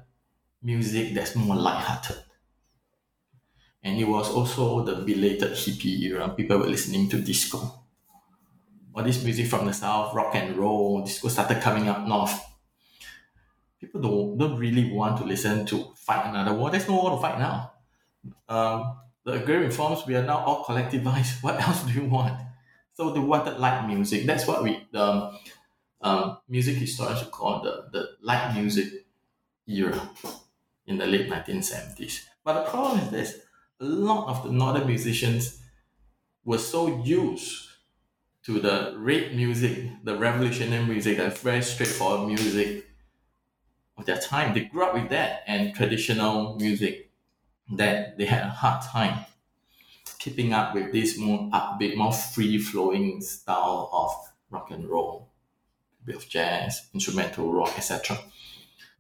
[0.63, 2.17] music that's more lighthearted.
[3.83, 6.29] And it was also the belated hippie era.
[6.37, 7.81] People were listening to disco
[8.95, 12.39] all this music from the south, rock and roll, disco started coming up north.
[13.81, 16.71] People don't don't really want to listen to fight another war.
[16.71, 17.73] There's no war to fight now.
[18.49, 21.43] Um, the agrarian reforms, we are now all collectivized.
[21.43, 22.41] What else do you want?
[22.95, 24.27] So they wanted light music.
[24.27, 25.39] That's what we the um,
[26.01, 29.07] um, music historians call the, the light music
[29.67, 30.11] era
[30.87, 32.25] in the late 1970s.
[32.45, 33.41] But the problem is this
[33.81, 35.63] a lot of the northern musicians
[36.45, 37.69] were so used
[38.43, 42.87] to the red music, the revolutionary music, the very straightforward music
[44.01, 44.55] of their time.
[44.55, 47.11] They grew up with that and traditional music
[47.73, 49.27] that they had a hard time
[50.21, 54.13] keeping up with this more upbeat, more free flowing style of
[54.51, 55.31] rock and roll,
[56.03, 58.19] a bit of jazz, instrumental rock, etc.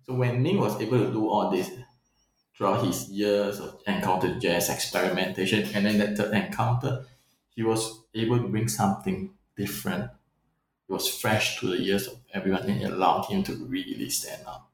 [0.06, 1.70] So when Minh was able to do all this
[2.56, 7.04] throughout his years of encounter jazz experimentation and then that third encounter,
[7.54, 10.04] he was able to bring something different.
[10.88, 14.42] It was fresh to the ears of everyone and it allowed him to really stand
[14.48, 14.69] out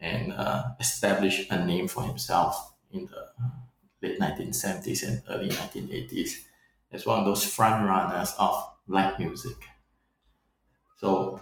[0.00, 6.44] and uh, establish a name for himself in the late 1970s and early 1980s
[6.92, 9.56] as one of those front runners of light music.
[10.98, 11.40] So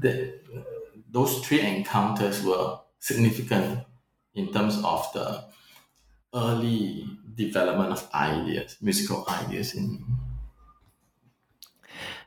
[0.00, 0.40] the,
[1.10, 3.80] those three encounters were significant
[4.34, 5.44] in terms of the
[6.34, 10.04] early development of ideas, musical ideas in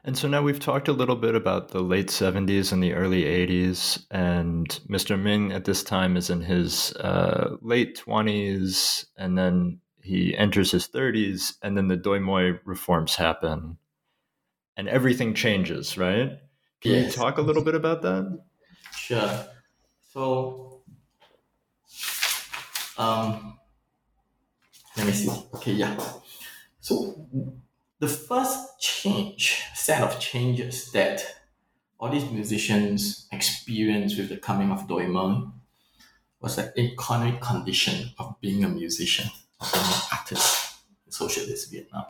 [0.06, 3.24] and so now we've talked a little bit about the late 70s and the early
[3.24, 5.20] 80s, and Mr.
[5.20, 10.88] Minh at this time is in his uh, late 20s, and then he enters his
[10.88, 13.78] 30s, and then the Doi Moi reforms happen,
[14.78, 16.38] and everything changes, right?
[16.82, 17.16] Can yes.
[17.16, 18.44] you talk a little bit about that?
[18.96, 19.46] Sure.
[20.14, 20.84] So,
[23.00, 23.58] um,
[24.96, 25.32] let me see.
[25.56, 26.00] Okay, yeah.
[26.80, 27.28] So,
[28.00, 31.26] the first change, set of changes that
[32.00, 35.48] all these musicians experienced with the coming of Doi Moi
[36.42, 39.30] was the economic condition of being a musician,
[39.60, 40.76] of being an artist
[41.06, 42.06] in socialist Vietnam.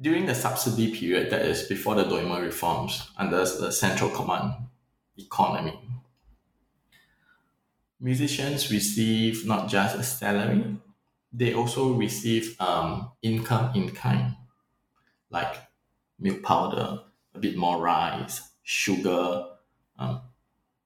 [0.00, 4.54] During the subsidy period, that is before the Doi Moi reforms under the Central Command
[5.18, 5.78] economy,
[7.98, 10.76] musicians receive not just a salary,
[11.32, 14.34] they also receive um, income in kind,
[15.30, 15.56] like
[16.18, 17.00] milk powder,
[17.34, 19.46] a bit more rice, sugar,
[19.98, 20.20] a um,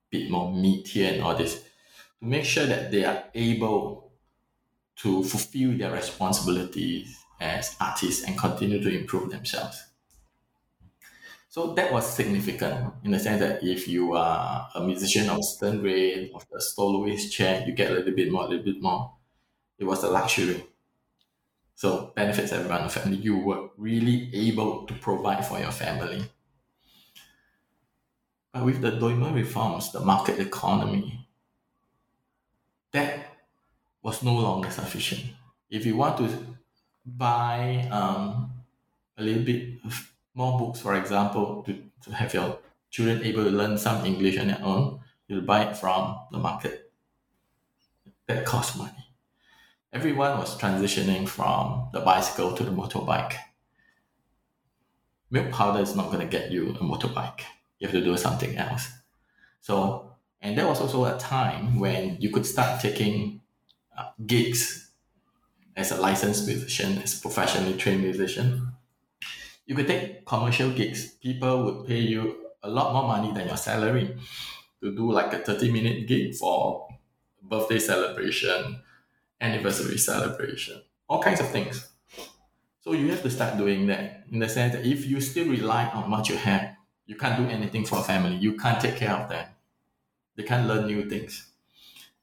[0.09, 1.63] bit more meat here and all this,
[2.19, 4.11] to make sure that they are able
[4.97, 9.83] to fulfill their responsibilities as artists and continue to improve themselves.
[11.49, 15.79] So that was significant in the sense that if you are a musician of certain
[15.79, 19.14] grade, of the soloist chair, you get a little bit more, a little bit more
[19.77, 20.65] it was a luxury.
[21.75, 23.17] So benefits everyone the family.
[23.17, 26.23] You were really able to provide for your family.
[28.53, 31.27] But with the Doi Moi reforms, the market economy,
[32.91, 33.27] that
[34.01, 35.33] was no longer sufficient.
[35.69, 36.29] If you want to
[37.05, 38.51] buy um,
[39.17, 39.79] a little bit
[40.33, 42.59] more books, for example, to, to have your
[42.89, 46.93] children able to learn some English on their own, you'll buy it from the market.
[48.27, 49.04] That costs money
[49.95, 53.35] everyone was transitioning from the bicycle to the motorbike.
[55.31, 57.39] Milk powder is not going to get you a motorbike.
[57.79, 58.89] You have to do something else.
[59.61, 63.39] So, and there was also a time when you could start taking
[63.97, 64.91] uh, gigs
[65.77, 68.73] as a licensed musician, as a professionally trained musician.
[69.65, 71.11] You could take commercial gigs.
[71.23, 74.17] People would pay you a lot more money than your salary
[74.81, 76.89] to do like a 30 minute gig for
[77.41, 78.81] a birthday celebration
[79.41, 81.89] anniversary celebration, all kinds of things.
[82.81, 85.87] So you have to start doing that in the sense that if you still rely
[85.87, 86.75] on what you have,
[87.07, 88.35] you can't do anything for a family.
[88.35, 89.47] You can't take care of them.
[90.35, 91.51] They can't learn new things.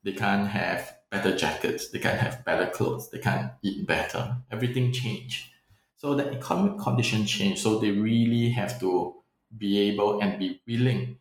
[0.05, 4.37] They can't have better jackets, they can't have better clothes, they can't eat better.
[4.51, 5.51] Everything changed.
[5.99, 7.63] So the economic condition changed.
[7.63, 9.15] So they really have to
[9.57, 11.19] be able and be willing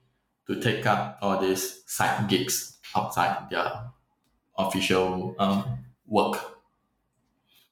[0.47, 3.90] to take up all these side gigs outside their
[4.57, 6.37] official um, work.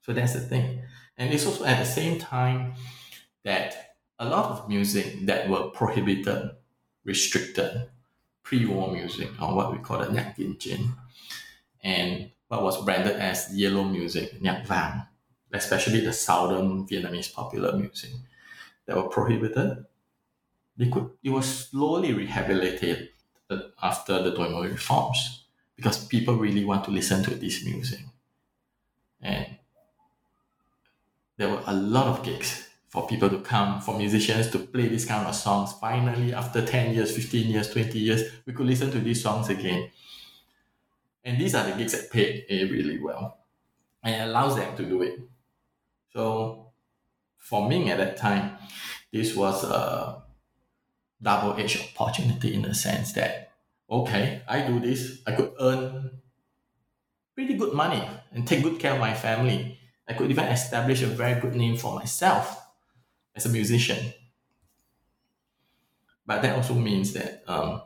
[0.02, 0.82] So that's the thing.
[1.18, 2.74] And it's also at the same time
[3.44, 6.52] that a lot of music that were prohibited,
[7.04, 7.90] restricted,
[8.44, 10.96] pre-war music, or what we call the tiền chiến,
[11.84, 15.02] and what was branded as yellow music, nhạc vàng,
[15.54, 18.12] especially the southern Vietnamese popular music
[18.86, 19.86] that were prohibited,
[20.78, 23.10] they could it was slowly rehabilitated
[23.82, 25.39] after the Doi reforms
[25.80, 28.02] because people really want to listen to this music.
[29.22, 29.48] And
[31.38, 35.06] there were a lot of gigs for people to come, for musicians to play this
[35.06, 35.72] kind of songs.
[35.80, 39.90] Finally, after 10 years, 15 years, 20 years, we could listen to these songs again.
[41.24, 43.38] And these are the gigs that paid really well
[44.04, 45.18] and allows them to do it.
[46.12, 46.72] So
[47.38, 48.58] for me at that time,
[49.14, 50.24] this was a
[51.22, 53.49] double-edged opportunity in the sense that
[53.90, 56.12] okay, I do this, I could earn
[57.36, 59.80] pretty good money and take good care of my family.
[60.08, 62.62] I could even establish a very good name for myself
[63.36, 64.14] as a musician.
[66.26, 67.82] But that also means that um,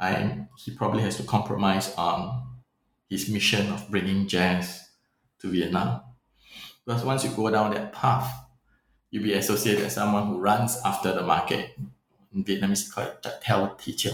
[0.00, 2.46] I he probably has to compromise on
[3.08, 4.88] his mission of bringing jazz
[5.40, 6.02] to Vietnam.
[6.84, 8.32] Because once you go down that path,
[9.10, 11.76] you'll be associated as someone who runs after the market.
[12.32, 14.12] In Vietnamese, it's called tell teacher.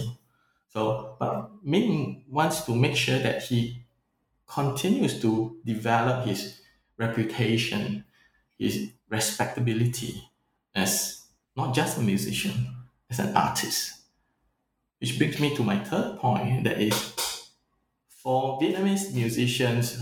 [0.74, 3.86] So, but Minh wants to make sure that he
[4.46, 6.60] continues to develop his
[6.98, 8.04] reputation,
[8.58, 10.28] his respectability
[10.74, 12.66] as not just a musician,
[13.08, 13.92] as an artist.
[15.00, 17.14] Which brings me to my third point that is
[18.08, 19.98] for Vietnamese musicians,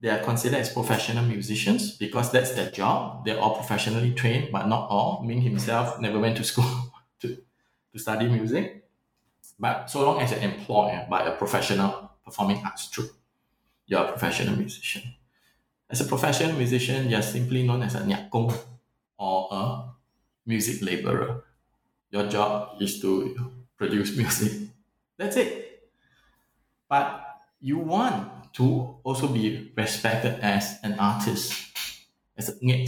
[0.00, 3.24] they are considered as professional musicians because that's their job.
[3.24, 5.24] They're all professionally trained, but not all.
[5.24, 7.36] Minh himself never went to school to,
[7.92, 8.79] to study music.
[9.60, 13.12] But so long as you're employed eh, by a professional performing arts troupe,
[13.86, 15.02] you're a professional musician.
[15.90, 18.54] As a professional musician, you're simply known as a công
[19.18, 19.82] or a
[20.46, 21.44] music laborer.
[22.10, 23.36] Your job is to
[23.76, 24.70] produce music.
[25.18, 25.90] That's it.
[26.88, 27.22] But
[27.60, 31.52] you want to also be respected as an artist,
[32.36, 32.86] as a nghệ.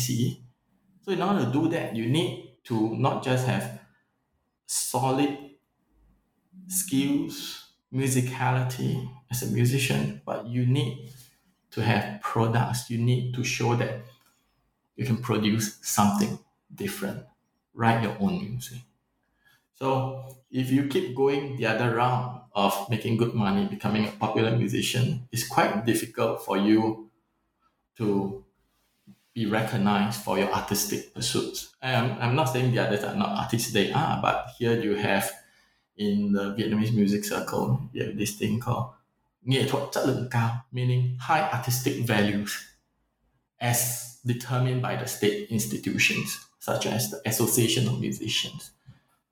[1.03, 3.81] So in order to do that, you need to not just have
[4.67, 5.52] solid
[6.69, 11.11] skills, musicality as a musician, but you need
[11.71, 12.91] to have products.
[12.91, 14.01] You need to show that
[14.97, 16.39] you can produce something
[16.75, 17.25] different,
[17.75, 18.79] write your own music.
[19.75, 24.57] So if you keep going the other round of making good money, becoming a popular
[24.57, 27.11] musician, it's quite difficult for you
[27.97, 28.45] to
[29.35, 31.75] be recognized for your artistic pursuits.
[31.83, 35.33] I'm, I'm not saying the others are not artists, they are, but here you have
[35.97, 38.95] in the Vietnamese music circle, you have this thing called
[39.45, 42.51] nghệ thuật chất lượng cao, meaning high artistic values
[43.61, 48.71] as determined by the state institutions, such as the Association of Musicians,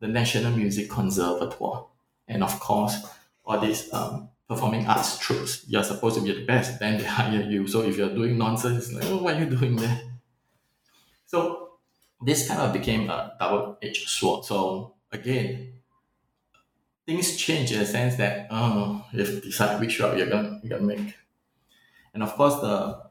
[0.01, 1.85] the National Music Conservatoire,
[2.29, 2.97] and of course,
[3.45, 5.65] all these um, performing arts troupes.
[5.69, 7.67] You're supposed to be the best, then they hire you.
[7.69, 10.01] So if you're doing nonsense, like, oh, what are you doing there?
[11.27, 11.71] So
[12.21, 14.45] this kind of became a double-edged sword.
[14.45, 15.80] So again,
[17.11, 20.61] things change in the sense that oh, you have to decide which route you're gonna,
[20.63, 21.15] you're gonna make.
[22.15, 23.03] And of course, the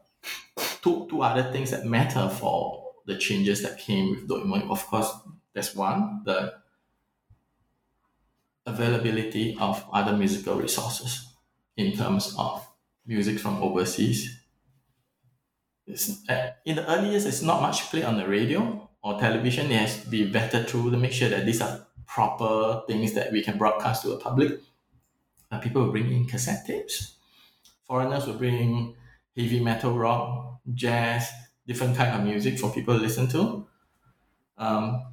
[0.82, 4.86] two, two other things that matter for the changes that came with Doi Moi, of
[4.88, 5.12] course,
[5.54, 6.54] there's one, the
[8.66, 11.34] availability of other musical resources
[11.76, 12.66] in terms of
[13.06, 14.40] music from overseas.
[15.86, 19.72] It's, uh, in the early years, it's not much played on the radio or television.
[19.72, 23.32] It has to be vetted through to make sure that these are proper things that
[23.32, 24.60] we can broadcast to the public.
[25.52, 27.16] Uh, people will bring in cassette tapes.
[27.86, 28.96] Foreigners will bring
[29.38, 31.30] heavy metal, rock, jazz,
[31.68, 33.68] different kind of music for people to listen to.
[34.58, 35.06] Um,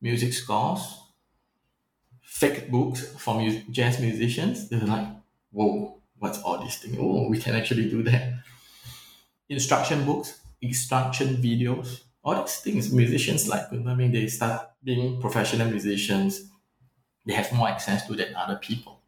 [0.00, 1.00] music scores,
[2.22, 4.68] fake books for mu- jazz musicians.
[4.68, 5.08] They're like,
[5.50, 6.96] whoa, what's all this thing?
[7.00, 8.34] Oh, we can actually do that.
[9.48, 15.68] Instruction books, instruction videos, all these things musicians like I mean they start being professional
[15.70, 16.50] musicians,
[17.26, 19.02] they have more access to than other people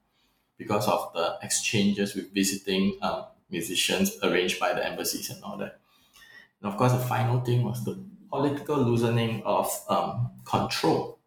[0.59, 5.81] because of the exchanges with visiting um, musicians arranged by the embassies and all that.
[6.63, 11.19] And of course, the final thing was the political loosening of um, control,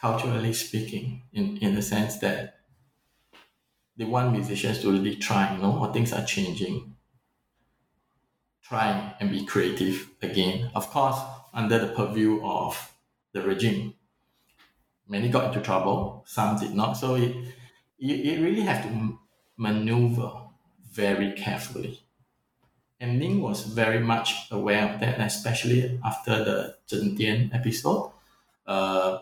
[0.00, 2.60] culturally speaking, in, in the sense that
[3.96, 6.96] they want musicians to really try, you know, what things are changing.
[8.70, 10.70] Try and be creative again.
[10.76, 11.18] Of course,
[11.52, 12.94] under the purview of
[13.32, 13.94] the regime.
[15.08, 16.92] Many got into trouble, some did not.
[16.92, 17.34] So it,
[17.98, 19.18] you, you really have to
[19.56, 20.30] maneuver
[20.92, 21.98] very carefully.
[23.00, 28.12] And Minh was very much aware of that, especially after the Tran Tien episode.
[28.64, 29.18] Uh,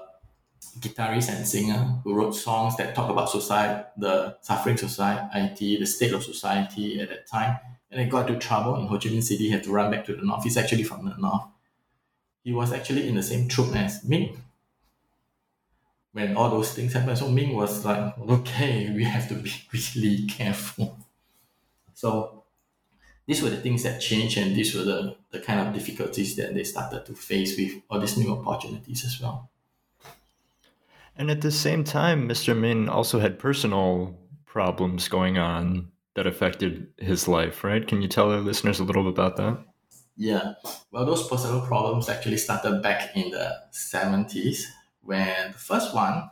[0.80, 6.12] guitarist and singer who wrote songs that talk about society, the suffering society, the state
[6.12, 7.56] of society at that time.
[7.90, 10.04] And he got into trouble in Ho Chi Minh City, he had to run back
[10.06, 10.44] to the north.
[10.44, 11.44] He's actually from the north.
[12.44, 14.36] He was actually in the same troop as Minh
[16.12, 17.18] when all those things happened.
[17.18, 20.98] So Minh was like, okay, we have to be really careful.
[21.94, 22.44] So
[23.26, 26.54] these were the things that changed and these were the, the kind of difficulties that
[26.54, 29.50] they started to face with all these new opportunities as well.
[31.16, 32.56] And at the same time, Mr.
[32.56, 34.16] Minh also had personal
[34.46, 37.86] problems going on that affected his life, right?
[37.86, 39.64] Can you tell our listeners a little bit about that?
[40.16, 40.54] Yeah.
[40.90, 44.64] Well, those personal problems actually started back in the 70s
[45.00, 46.28] when the first one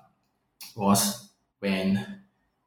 [0.74, 1.30] was
[1.60, 2.22] when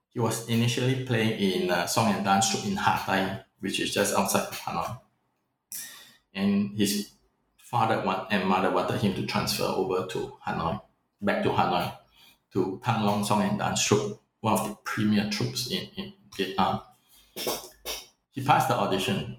[0.08, 3.94] he was initially playing in a song and dance troupe in Ha Tay, which is
[3.94, 4.98] just outside Hanoi.
[6.34, 7.12] And his
[7.58, 8.02] father
[8.32, 10.82] and mother wanted him to transfer over to Hanoi,
[11.22, 11.92] back to Hanoi
[12.54, 16.80] to Thăng Long Song and Dance Troupe, one of the premier troupes in, in Vietnam.
[18.32, 19.38] He passed the audition,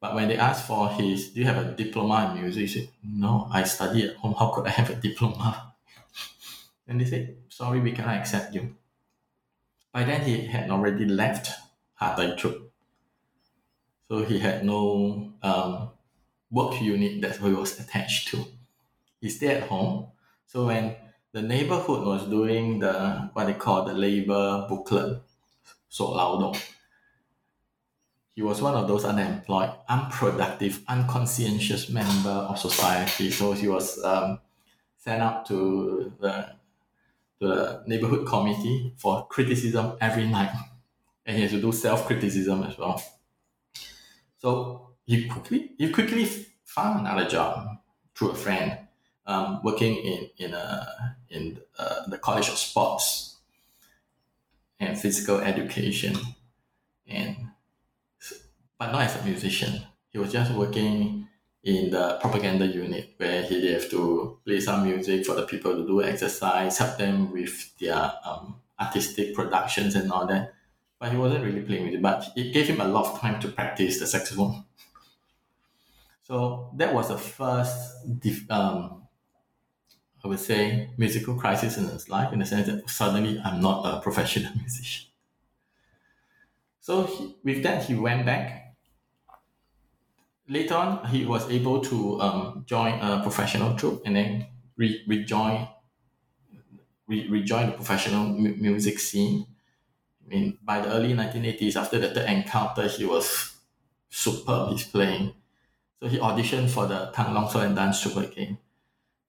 [0.00, 2.60] but when they asked for his, do you have a diploma in music?
[2.60, 4.34] He said, no, I study at home.
[4.38, 5.74] How could I have a diploma?
[6.88, 8.76] And they said, sorry, we cannot accept you.
[9.92, 11.50] By then, he had already left
[11.94, 12.70] Ha Tay Troupe.
[14.08, 15.90] So he had no um,
[16.50, 18.44] work unit that he was attached to.
[19.20, 20.08] He stayed at home.
[20.46, 20.94] So when
[21.32, 25.22] the neighborhood was doing the what they call the labor booklet,
[25.88, 26.52] so lao
[28.36, 33.30] He was one of those unemployed, unproductive, unconscientious member of society.
[33.30, 34.40] So he was um,
[34.96, 36.56] sent out to the
[37.40, 40.52] the neighborhood committee for criticism every night,
[41.26, 43.02] and he has to do self criticism as well.
[44.38, 46.24] So he quickly he quickly
[46.64, 47.78] found another job
[48.14, 48.78] through a friend
[49.26, 53.35] um, working in in a in uh, the College of Sports
[54.80, 56.16] and Physical Education,
[57.06, 57.50] and
[58.78, 59.82] but not as a musician.
[60.10, 61.28] He was just working
[61.62, 65.86] in the propaganda unit where he have to play some music for the people to
[65.86, 70.54] do exercise, help them with their um, artistic productions and all that.
[70.98, 73.40] But he wasn't really playing with it, but it gave him a lot of time
[73.40, 74.64] to practice the saxophone.
[76.22, 77.96] So that was the first
[78.50, 79.05] um,
[80.26, 83.84] I would say, musical crisis in his life in the sense that suddenly I'm not
[83.86, 85.06] a professional musician.
[86.80, 88.76] So he, with that, he went back.
[90.48, 94.46] Later on, he was able to um, join a professional troupe and then
[94.76, 95.68] re- rejoin
[97.06, 99.46] re- rejoin the professional mu- music scene.
[100.24, 103.56] I mean, by the early 1980s, after the third encounter, he was
[104.10, 104.72] superb.
[104.72, 105.34] He's playing.
[106.00, 108.58] So he auditioned for the Thăng Long and Dance Troupe again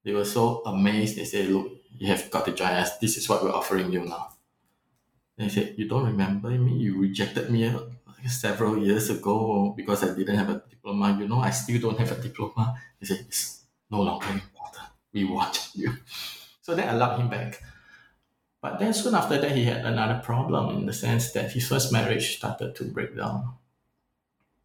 [0.08, 1.18] they were so amazed.
[1.18, 2.96] They said, look, you have got to join us.
[2.96, 4.30] This is what we're offering you now.
[5.36, 6.78] They said, you don't remember me?
[6.78, 7.80] You rejected me uh,
[8.26, 11.14] several years ago because I didn't have a diploma.
[11.20, 12.80] You know, I still don't have a diploma.
[12.98, 14.86] They said, it's no longer important.
[15.12, 15.92] We want you.
[16.62, 17.62] So that allowed him back.
[18.62, 21.92] But then soon after that, he had another problem in the sense that his first
[21.92, 23.56] marriage started to break down.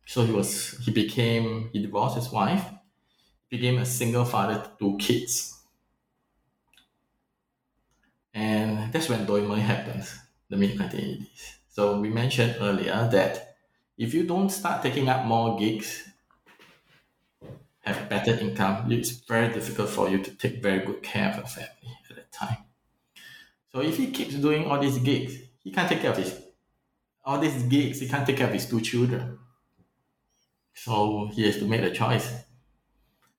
[0.05, 2.63] So he was he became he divorced his wife
[3.53, 5.59] became a single father to two kids.
[8.33, 10.17] And that's when Doi Moi happens,
[10.49, 11.57] the mid 1980s.
[11.69, 13.57] So we mentioned earlier that
[13.95, 16.09] if you don't start taking up more gigs,
[17.81, 21.45] have better income, it's very difficult for you to take very good care of your
[21.45, 22.57] family at that time.
[23.71, 26.41] So if he keeps doing all these gigs, he can't take care of his
[27.23, 29.37] all these gigs, he can't take care of his two children.
[30.73, 32.42] So he has to make a choice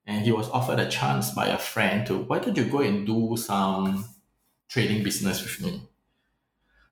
[0.06, 3.06] and he was offered a chance by a friend to why don't you go and
[3.06, 4.04] do some
[4.68, 5.82] trading business with me?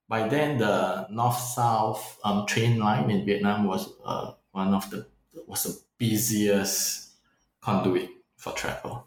[0.08, 5.06] By then the north south um, train line in vietnam was uh, one of the
[5.46, 7.12] was the busiest
[7.60, 9.06] conduit for travel.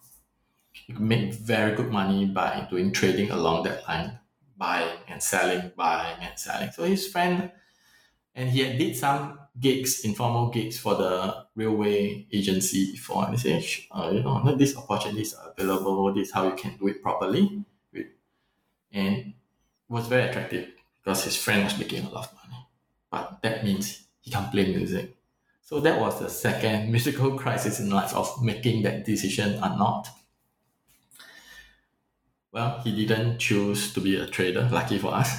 [0.87, 4.19] You could make very good money by doing trading along that line
[4.57, 6.71] buying and selling buying and selling.
[6.71, 7.51] So his friend
[8.33, 13.25] and he had did some gigs, informal gigs for the railway agency before.
[13.25, 16.13] And they say, uh, you know, these opportunities are available.
[16.13, 17.63] This is how you can do it properly.
[18.91, 19.33] And it
[19.89, 22.67] was very attractive because his friend was making a lot of money.
[23.11, 25.15] But that means he can't play music.
[25.61, 30.09] So that was the second musical crisis in life of making that decision or not.
[32.51, 35.37] Well, he didn't choose to be a trader, lucky for us.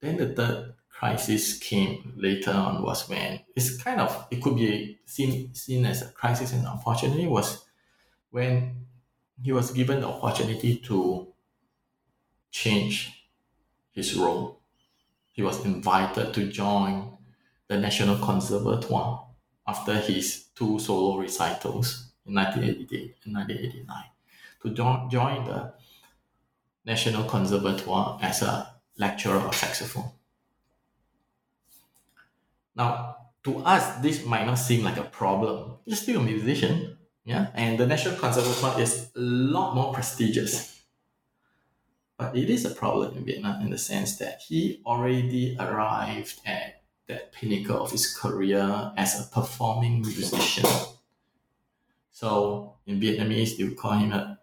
[0.00, 4.98] Then the third crisis came later on was when it's kind of it could be
[5.04, 7.66] seen seen as a crisis and unfortunately was
[8.30, 8.86] when
[9.42, 11.28] he was given the opportunity to
[12.50, 13.28] change
[13.92, 14.60] his role.
[15.32, 17.18] He was invited to join
[17.68, 19.26] the National Conservatoire
[19.66, 24.04] after his two solo recitals in 1988 and 1989
[24.62, 25.74] to join, join the
[26.86, 30.10] National Conservatoire as a lecturer of saxophone.
[32.76, 35.78] Now, to us, this might not seem like a problem.
[35.84, 40.82] He's still a musician, yeah, and the National Conservatoire is a lot more prestigious.
[42.18, 46.82] But it is a problem in Vietnam in the sense that he already arrived at
[47.08, 50.64] that pinnacle of his career as a performing musician.
[52.10, 54.38] So in Vietnamese, would call him a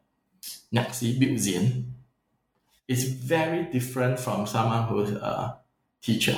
[0.71, 1.83] nhạc sĩ biểu diễn.
[2.87, 5.57] It's very different from someone who's a
[6.01, 6.37] teacher.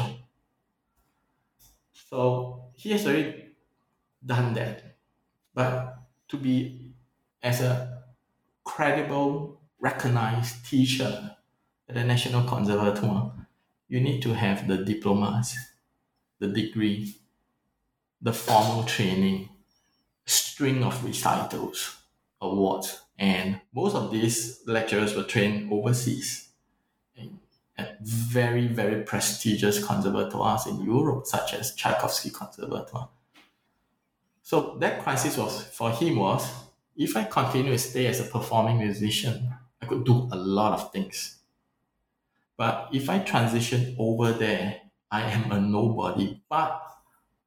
[2.10, 3.56] So he has already
[4.26, 4.98] done that.
[5.54, 5.98] But
[6.30, 6.94] to be
[7.42, 8.04] as a
[8.64, 11.36] credible, recognized teacher
[11.88, 13.34] at the National Conservatoire,
[13.88, 15.56] you need to have the diplomas,
[16.40, 17.16] the degree,
[18.22, 19.50] the formal training,
[20.26, 21.98] a string of recitals,
[22.42, 26.50] awards, and most of these lecturers were trained overseas
[27.78, 33.10] at very, very prestigious conservatoires in Europe, such as Tchaikovsky Conservatoire.
[34.42, 36.48] So that crisis was for him was
[36.96, 40.92] if I continue to stay as a performing musician, I could do a lot of
[40.92, 41.40] things.
[42.58, 46.42] But if I transition over there, I am a nobody.
[46.50, 46.82] But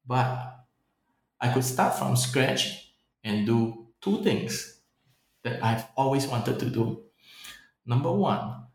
[0.06, 0.66] but
[1.40, 2.92] I could start from scratch
[3.24, 4.80] and do two things
[5.42, 7.04] that I've always wanted to do.
[7.86, 8.67] Number one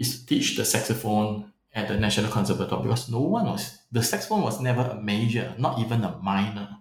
[0.00, 4.60] is teach the saxophone at the National Conservatoire because no one was the saxophone was
[4.60, 6.78] never a major, not even a minor,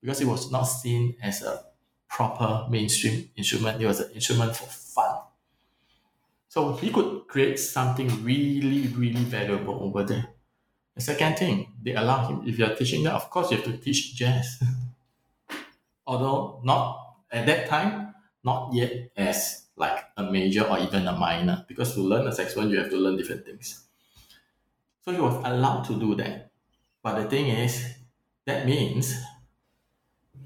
[0.00, 1.64] because it was not seen as a
[2.08, 3.80] proper mainstream instrument.
[3.80, 5.20] It was an instrument for fun.
[6.48, 10.26] So he could create something really, really valuable over there.
[10.94, 13.76] The second thing, they allow him, if you're teaching that, of course you have to
[13.78, 14.62] teach jazz.
[16.06, 18.14] Although not at that time,
[18.44, 22.70] not yet as like a major or even a minor, because to learn a saxophone,
[22.70, 23.86] you have to learn different things.
[25.02, 26.50] So he was allowed to do that.
[27.02, 27.94] But the thing is,
[28.46, 29.14] that means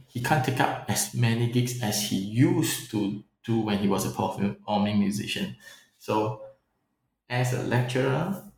[0.08, 4.04] he can't take up as many gigs as he used to do when he was
[4.06, 5.56] a performing musician.
[5.98, 6.42] So,
[7.28, 8.50] as a lecturer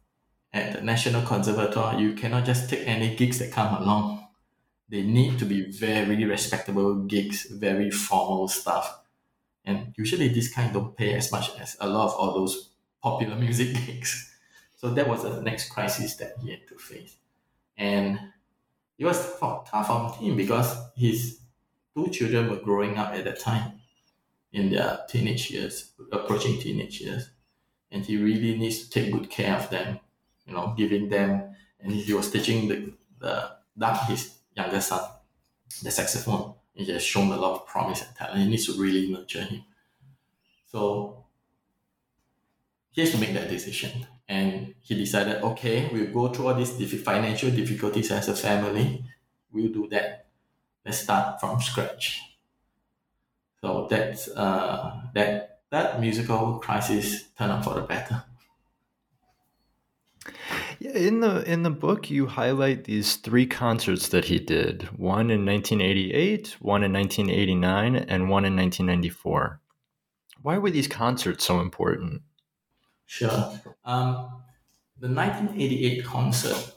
[0.52, 4.28] at the National Conservatoire, you cannot just take any gigs that come along.
[4.88, 9.00] They need to be very respectable gigs, very formal stuff.
[9.68, 12.70] And usually this kind don't pay as much as a lot of all those
[13.02, 14.34] popular music gigs.
[14.76, 17.16] So that was the next crisis that he had to face.
[17.76, 18.18] And
[18.96, 21.40] it was tough on him because his
[21.94, 23.80] two children were growing up at that time
[24.52, 27.28] in their teenage years, approaching teenage years.
[27.90, 30.00] And he really needs to take good care of them,
[30.46, 35.02] you know, giving them, and he was teaching the, the Doug, his younger son,
[35.82, 36.54] the saxophone.
[36.78, 38.38] He has shown a lot of promise and talent.
[38.38, 39.64] He needs to really nurture him.
[40.66, 41.24] So
[42.92, 44.06] he has to make that decision.
[44.28, 49.04] And he decided, okay, we'll go through all these financial difficulties as a family.
[49.50, 50.26] We'll do that.
[50.84, 52.22] Let's start from scratch.
[53.60, 58.22] So that's uh, that that musical crisis turned out for the better.
[60.80, 65.30] Yeah, in the in the book, you highlight these three concerts that he did: one
[65.30, 69.60] in 1988, one in 1989, and one in 1994.
[70.42, 72.22] Why were these concerts so important?
[73.06, 73.60] Sure.
[73.84, 74.42] Um,
[74.98, 76.74] the 1988 concert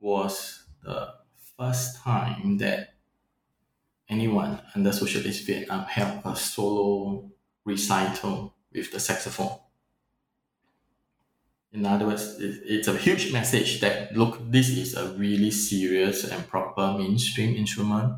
[0.00, 1.14] was the
[1.56, 2.94] first time that
[4.08, 7.30] anyone under Socialist Vietnam held a solo
[7.64, 9.58] recital with the saxophone.
[11.74, 16.46] In other words, it's a huge message that look, this is a really serious and
[16.46, 18.14] proper mainstream instrument.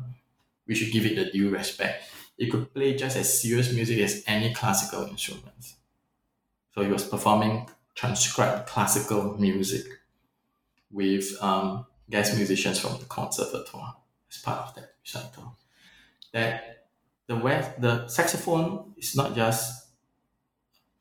[0.67, 2.03] We should give it the due respect.
[2.37, 5.73] It could play just as serious music as any classical instrument.
[6.75, 9.85] So he was performing transcribed classical music
[10.91, 13.95] with um, guest musicians from the conservatoire
[14.31, 15.57] as part of that recital.
[16.31, 16.85] That
[17.25, 19.87] the West, the saxophone is not just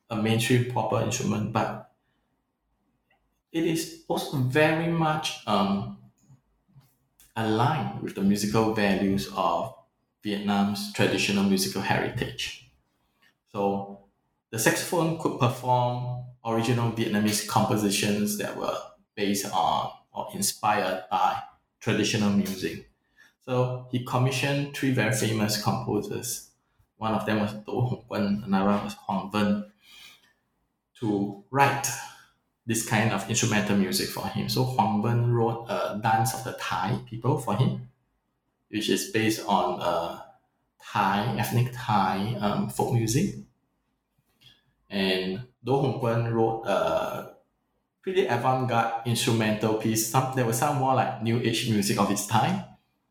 [0.08, 1.85] a mainstream proper instrument, but
[3.56, 5.96] it is also very much um,
[7.34, 9.74] aligned with the musical values of
[10.22, 12.70] Vietnam's traditional musical heritage.
[13.52, 14.00] So
[14.50, 18.76] the saxophone could perform original Vietnamese compositions that were
[19.14, 21.40] based on or inspired by
[21.80, 22.90] traditional music.
[23.46, 26.50] So he commissioned three very famous composers.
[26.98, 29.70] One of them was Do Hong Quân, another was Hoàng Vân,
[31.00, 31.88] to write
[32.66, 34.48] this kind of instrumental music for him.
[34.48, 37.88] So Hoàng Vân wrote a Dance of the Thai people for him,
[38.68, 40.20] which is based on uh,
[40.82, 43.36] Thai, ethnic Thai um, folk music.
[44.90, 47.34] And Do Hong Quân wrote a
[48.02, 50.08] pretty avant-garde instrumental piece.
[50.08, 52.64] Some, there was some more like new age music of its time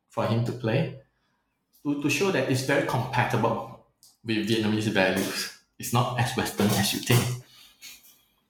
[0.09, 0.99] for him to play
[1.83, 3.85] to, to show that it's very compatible
[4.25, 5.57] with Vietnamese values.
[5.77, 7.43] It's not as Western as you think.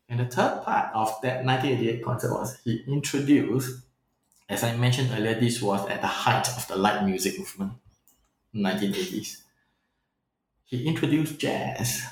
[0.08, 3.82] And the third part of that 1988 concert was he introduced,
[4.48, 7.74] as I mentioned earlier, this was at the height of the light music movement,
[8.54, 9.42] 1980s.
[10.66, 12.04] He introduced jazz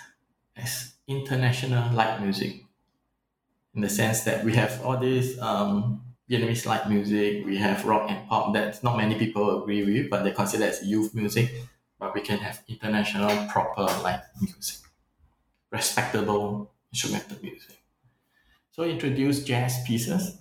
[0.56, 2.64] as international light music,
[3.76, 8.10] in the sense that we have all this um, Vietnamese light music, we have rock
[8.10, 11.52] and pop that not many people agree with, but they consider as youth music.
[12.00, 14.80] But we can have international proper light music,
[15.72, 17.83] respectable instrumental music.
[18.74, 20.40] So introduce jazz pieces,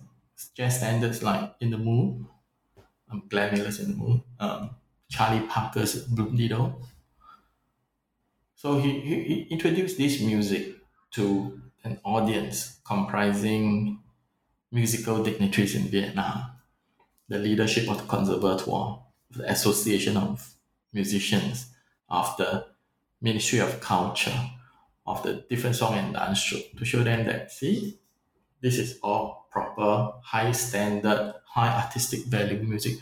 [0.55, 2.27] jazz standards like In the Moon,
[3.11, 4.71] um, Glenn Miller's In the Mood, um,
[5.11, 6.81] Charlie Parker's Blue Needle.
[8.55, 10.77] So he, he, he introduced this music
[11.11, 14.01] to an audience comprising
[14.71, 16.53] musical dignitaries in Vietnam,
[17.29, 20.55] the leadership of the Conservatoire, the Association of
[20.95, 21.67] Musicians,
[22.09, 22.65] of the
[23.21, 24.41] Ministry of Culture,
[25.05, 27.99] of the different song and dance troupe to show them that, see,
[28.63, 32.95] this is all proper, high standard, high artistic value music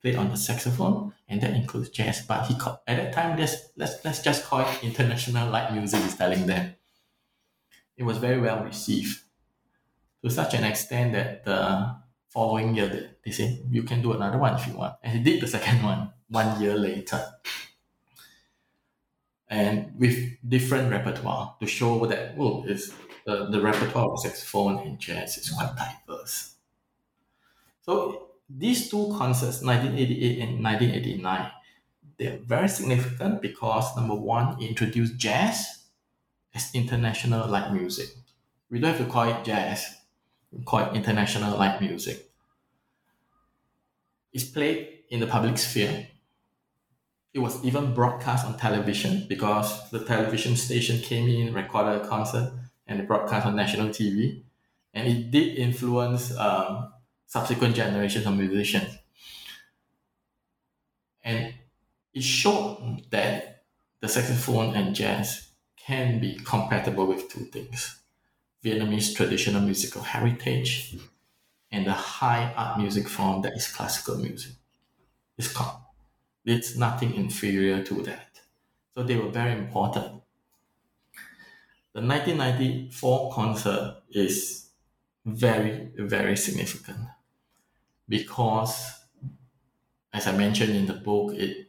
[0.00, 2.22] played on the saxophone, and that includes jazz.
[2.22, 6.00] But he called, at that time, let's, let's, let's just call it international light music,
[6.02, 6.74] he's telling them.
[7.96, 9.20] It was very well received
[10.24, 11.96] to such an extent that the
[12.28, 14.94] following year, they said, you can do another one if you want.
[15.02, 17.22] And he did the second one one year later.
[19.48, 20.16] And with
[20.48, 22.90] different repertoire to show that, well, it's
[23.24, 26.54] the, the repertoire of saxophone and jazz is quite diverse.
[27.82, 31.50] So these two concerts, 1988 and 1989,
[32.18, 35.84] they're very significant because number one, introduced jazz
[36.54, 38.08] as international light music.
[38.70, 39.96] We don't have to call it jazz,
[40.50, 42.30] we call it international light music.
[44.32, 46.08] It's played in the public sphere.
[47.34, 52.52] It was even broadcast on television because the television station came in, recorded a concert,
[52.92, 54.44] and they broadcast on national TV.
[54.94, 56.92] And it did influence um,
[57.26, 58.98] subsequent generations of musicians.
[61.24, 61.54] And
[62.14, 63.64] it showed that
[64.00, 68.00] the saxophone and jazz can be compatible with two things
[68.64, 70.96] Vietnamese traditional musical heritage
[71.72, 74.54] and the high art music form that is classical music.
[75.38, 75.54] It's,
[76.44, 78.40] it's nothing inferior to that.
[78.94, 80.21] So they were very important.
[81.94, 84.70] The 1994 concert is
[85.24, 87.08] very, very significant
[88.08, 89.00] because,
[90.12, 91.68] as I mentioned in the book, it,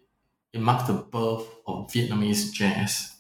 [0.54, 3.18] it marks the birth of Vietnamese jazz,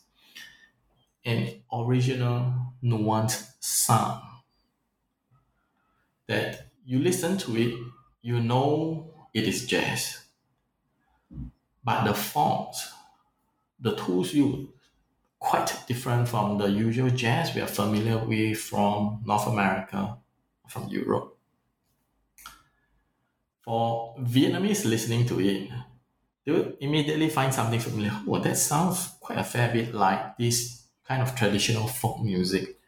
[1.26, 4.24] an original, nuanced sound
[6.28, 7.74] that you listen to it,
[8.22, 10.26] you know it is jazz.
[11.84, 12.91] But the forms,
[13.80, 14.73] the tools used,
[15.44, 20.18] quite different from the usual jazz we are familiar with from North America,
[20.70, 21.38] from Europe.
[23.66, 25.70] For Vietnamese listening to it,
[26.46, 28.18] they would immediately find something familiar.
[28.26, 32.80] Oh, that sounds quite a fair bit like this kind of traditional folk music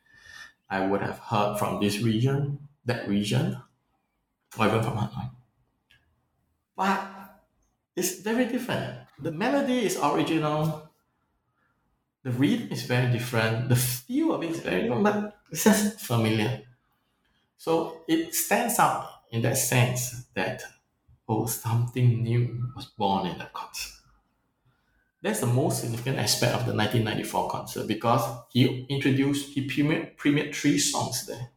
[0.70, 3.62] I would have heard from this region, that region,
[4.58, 5.32] or even from Hanoi.
[6.76, 7.02] But
[7.96, 9.08] it's very different.
[9.20, 10.85] The melody is original,
[12.26, 16.00] the rhythm is very different, the feel of it is very different, but it's just
[16.00, 16.64] familiar.
[17.58, 20.64] So it stands out in that sense that
[21.30, 23.92] oh something new was born in the concert.
[25.22, 30.56] That's the most significant aspect of the 1994 concert because he introduced, he premiered, premiered
[30.56, 31.52] three songs there.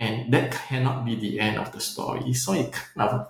[0.00, 2.32] And that cannot be the end of the story.
[2.32, 3.28] So it kind of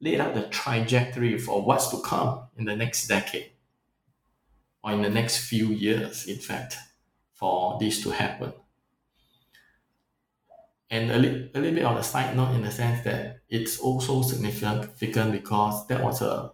[0.00, 3.53] laid out the trajectory for what's to come in the next decade
[4.84, 6.76] or in the next few years, in fact,
[7.34, 8.52] for this to happen.
[10.90, 13.78] and a, li- a little bit on the side note in the sense that it's
[13.78, 16.52] also significant because that was the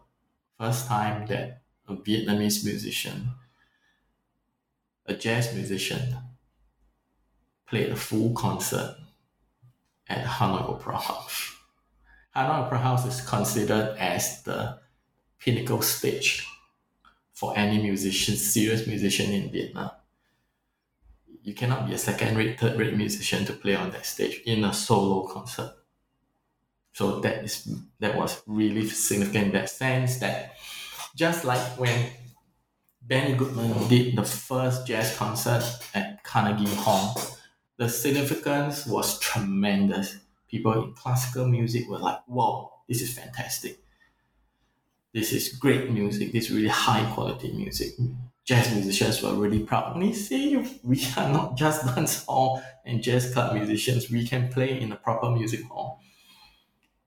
[0.58, 3.30] first time that a Vietnamese musician,
[5.06, 6.16] a jazz musician,
[7.66, 8.96] played a full concert
[10.08, 11.54] at Hanoi Opera House.
[12.36, 14.78] Hanoi Opera House is considered as the
[15.38, 16.46] pinnacle stage
[17.40, 19.90] for any musician, serious musician in Vietnam.
[21.42, 24.62] You cannot be a second rate, third rate musician to play on that stage in
[24.62, 25.72] a solo concert.
[26.92, 27.54] So that is
[28.00, 30.56] that was really significant in that sense that
[31.16, 32.10] just like when
[33.00, 35.64] Benny Goodman did the first jazz concert
[35.94, 37.18] at Carnegie Hall,
[37.78, 40.18] the significance was tremendous.
[40.46, 43.78] People in classical music were like, "Wow, this is fantastic!
[45.12, 46.32] This is great music.
[46.32, 47.92] This is really high quality music."
[48.44, 49.94] Jazz musicians were really proud.
[49.96, 54.10] And they say, "We are not just dance hall and jazz club musicians.
[54.10, 56.00] We can play in a proper music hall."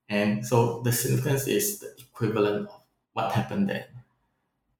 [0.09, 2.81] And so the significance is the equivalent of
[3.13, 3.85] what happened then.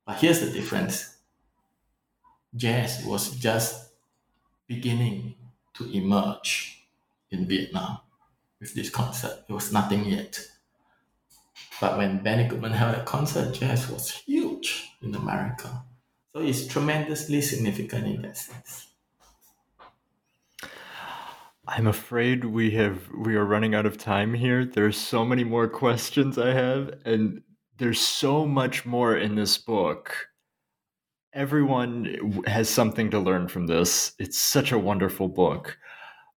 [0.06, 1.18] But here's the difference
[2.56, 3.92] jazz was just
[4.68, 5.36] beginning
[5.76, 6.86] to emerge
[7.32, 8.00] in Vietnam
[8.60, 9.46] with this concert.
[9.50, 10.40] It was nothing yet.
[11.84, 15.84] But when Benny Goodman held a concert, jazz was huge in America.
[16.34, 18.88] So it's tremendously significant in that sense.
[21.68, 24.64] I'm afraid we have we are running out of time here.
[24.64, 27.42] There's so many more questions I have and
[27.80, 30.30] there's so much more in this book.
[31.34, 34.14] Everyone has something to learn from this.
[34.20, 35.78] It's such a wonderful book.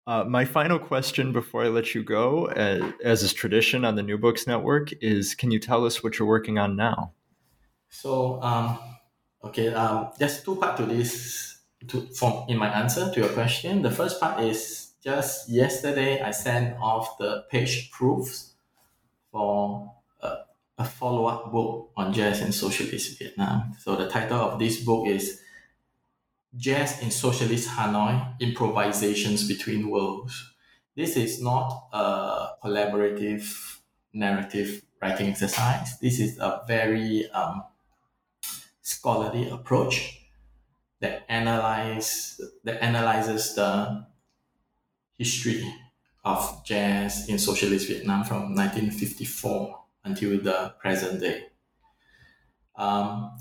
[0.08, 4.04] Uh, my final question before I let you go, uh, as is tradition on the
[4.04, 7.14] New Books Network, is can you tell us what you're working on now?
[7.90, 8.78] So, um,
[9.44, 11.58] okay, um, there's two parts to this.
[11.88, 16.32] To, from in my answer to your question, the first part is just yesterday I
[16.32, 18.54] sent off the page proofs
[19.32, 19.92] for
[20.22, 20.38] a,
[20.80, 23.76] a follow up book on jazz in socialist Vietnam.
[23.80, 25.42] So the title of this book is
[26.58, 30.54] Jazz in Socialist Hanoi Improvisations Between Worlds.
[30.96, 33.80] This is not a collaborative
[34.14, 36.00] narrative writing exercise.
[36.00, 37.64] This is a very um,
[38.82, 40.22] scholarly approach
[41.02, 44.08] that analyze that analyzes the
[45.18, 45.64] history
[46.24, 51.44] of jazz in socialist Vietnam from 1954 until the present day.
[52.76, 53.36] Um,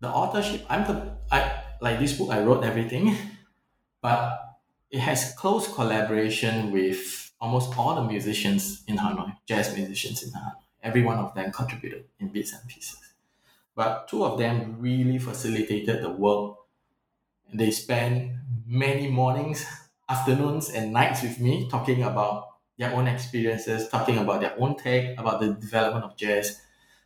[0.00, 2.30] the authorship, I'm the I like this book.
[2.30, 3.16] I wrote everything,
[4.00, 4.58] but
[4.90, 10.54] it has close collaboration with almost all the musicians in Hanoi, jazz musicians in Hanoi.
[10.82, 13.02] Every one of them contributed in bits and pieces,
[13.74, 16.56] but two of them really facilitated the work.
[17.52, 18.32] They spent
[18.66, 19.66] many mornings
[20.08, 25.18] afternoons and nights with me talking about their own experiences, talking about their own take
[25.18, 26.60] about the development of jazz.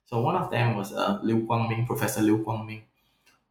[0.07, 2.83] So one of them was uh, Liu Guangming, Professor Liu Guangming,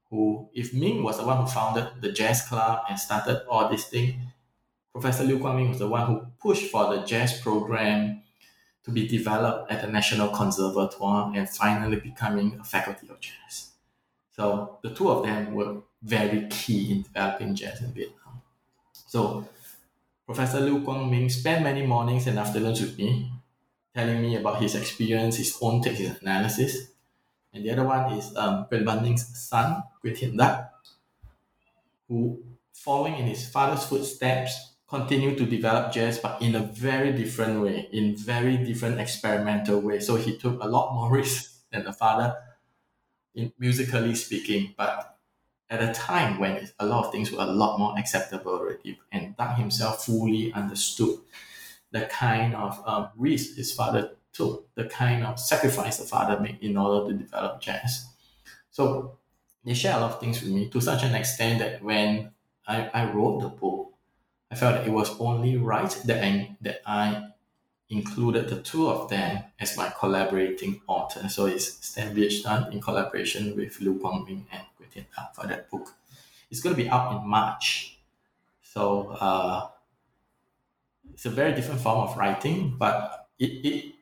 [0.10, 3.86] who, if Minh was the one who founded the jazz club and started all this
[3.86, 4.22] thing,
[4.93, 8.24] Professor Liu Guangming was the one who pushed for the jazz program
[8.84, 13.72] to be developed at the National Conservatoire and finally becoming a faculty of jazz.
[14.32, 18.41] So the two of them were very key in developing jazz in Vietnam.
[18.93, 19.47] So
[20.26, 23.32] Professor Liu Guangming spent many mornings and afternoons with me,
[23.93, 26.91] telling me about his experience, his own take, his analysis.
[27.53, 30.72] And the other one is um, Quyen Van Minh's son, Thien Dat,
[32.08, 32.43] who,
[32.74, 37.89] following in his father's footsteps, continued to develop jazz, but in a very different way,
[37.91, 40.00] in very different experimental way.
[40.00, 42.36] So he took a lot more risks than the father,
[43.36, 45.18] in musically speaking, but
[45.70, 49.36] at a time when a lot of things were a lot more acceptable already, and
[49.36, 51.20] Dang himself fully understood
[51.91, 56.60] the kind of um, risk his father took, the kind of sacrifice the father made
[56.62, 58.08] in order to develop jazz.
[58.72, 59.18] So
[59.64, 62.32] they share a lot of things with me to such an extent that when
[62.68, 63.93] I, I wrote the book,
[64.51, 67.30] I felt that it was only right that I, that I
[67.89, 71.30] included the two of them as my collaborating author.
[71.30, 74.64] So it's Stan Viet in collaboration with Liu Guangming and
[75.34, 75.93] for that book.
[76.49, 77.99] It's going to be out in March.
[78.62, 79.70] So uh,
[81.14, 83.95] it's a very different form of writing, but it, it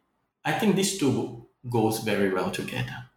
[0.44, 3.10] I think these two goes very well together.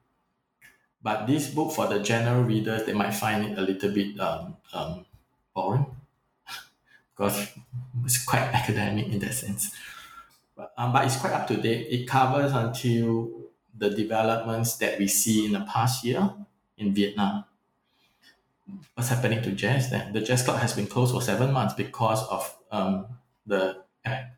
[1.03, 4.57] But this book, for the general readers, they might find it a little bit um,
[4.73, 5.07] um,
[5.55, 5.87] boring
[7.17, 7.51] because
[8.05, 9.71] it's quite academic in that sense.
[10.57, 11.87] But, um, but it's quite up to date.
[11.91, 13.31] It covers until
[13.77, 16.35] the developments that we see in the past year
[16.77, 17.45] in Vietnam
[18.95, 20.13] what's happening to jazz then?
[20.13, 23.07] The jazz club has been closed for seven months because of um,
[23.47, 23.83] the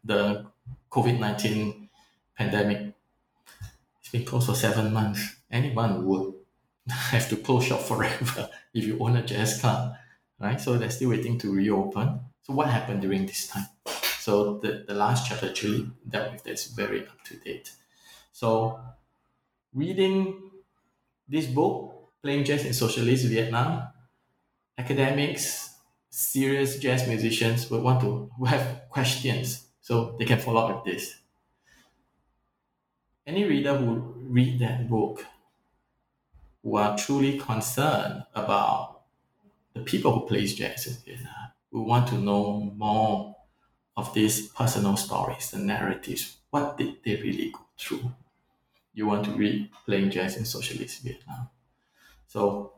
[0.04, 0.46] the
[0.90, 1.88] COVID nineteen
[2.36, 2.94] pandemic.
[4.00, 5.36] It's been closed for seven months.
[5.50, 6.34] Anyone would
[7.12, 9.94] have to close shop forever if you own a jazz club,
[10.38, 10.60] right?
[10.60, 12.20] So they're still waiting to reopen.
[12.42, 13.66] So what happened during this time?
[14.18, 17.72] So the, the last chapter actually dealt with this very up to date.
[18.32, 18.80] So
[19.74, 20.50] reading
[21.28, 23.88] this book, Playing Jazz in Socialist Vietnam,
[24.76, 25.76] academics,
[26.10, 31.20] serious jazz musicians would want to have questions so they can follow up with this.
[33.26, 35.24] Any reader who read that book
[36.62, 39.02] who are truly concerned about
[39.74, 43.36] the people who plays jazz in Vietnam, We want to know more
[43.96, 48.12] of these personal stories, the narratives, what did they really go through?
[48.94, 51.48] You want to read Playing Jazz in Socialist Vietnam.
[52.28, 52.74] So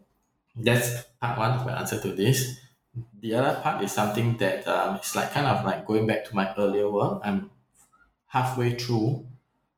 [0.57, 2.59] that's part one of my answer to this.
[3.20, 6.37] The other part is something that um, it's like kind of like going back to
[6.37, 7.22] my earlier work.
[7.24, 7.51] I'm
[8.26, 9.26] halfway through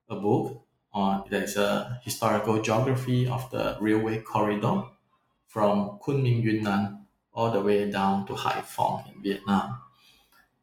[0.08, 0.63] a book
[0.94, 4.84] on there's a historical geography of the railway corridor
[5.48, 9.80] from Kunming, Yunnan, all the way down to Hai Phong in Vietnam.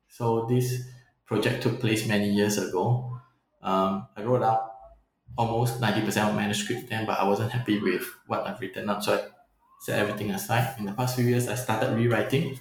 [0.09, 0.83] So this
[1.25, 3.19] project took place many years ago.
[3.61, 4.71] Um, I wrote up
[5.37, 9.03] almost 90% of manuscript then, but I wasn't happy with what I've written up.
[9.03, 9.23] So I
[9.79, 10.75] set everything aside.
[10.77, 12.59] In the past few years, I started rewriting.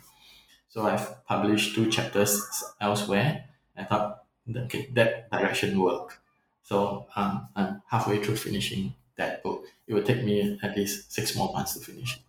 [0.68, 2.40] So I've published two chapters
[2.80, 3.46] elsewhere.
[3.76, 4.24] I thought,
[4.56, 6.19] okay, that direction worked.
[6.70, 9.64] So um, I'm halfway through finishing that book.
[9.88, 12.20] It will take me at least six more months to finish.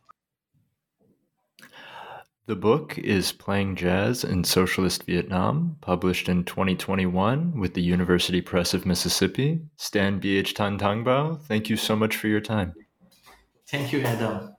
[2.48, 8.74] The book is Playing Jazz in Socialist Vietnam, published in 2021 with the University Press
[8.74, 9.62] of Mississippi.
[9.76, 10.56] Stan B.H.
[10.56, 12.74] Tan-Tangbau, thank you so much for your time.
[13.68, 14.56] Thank you, Adam.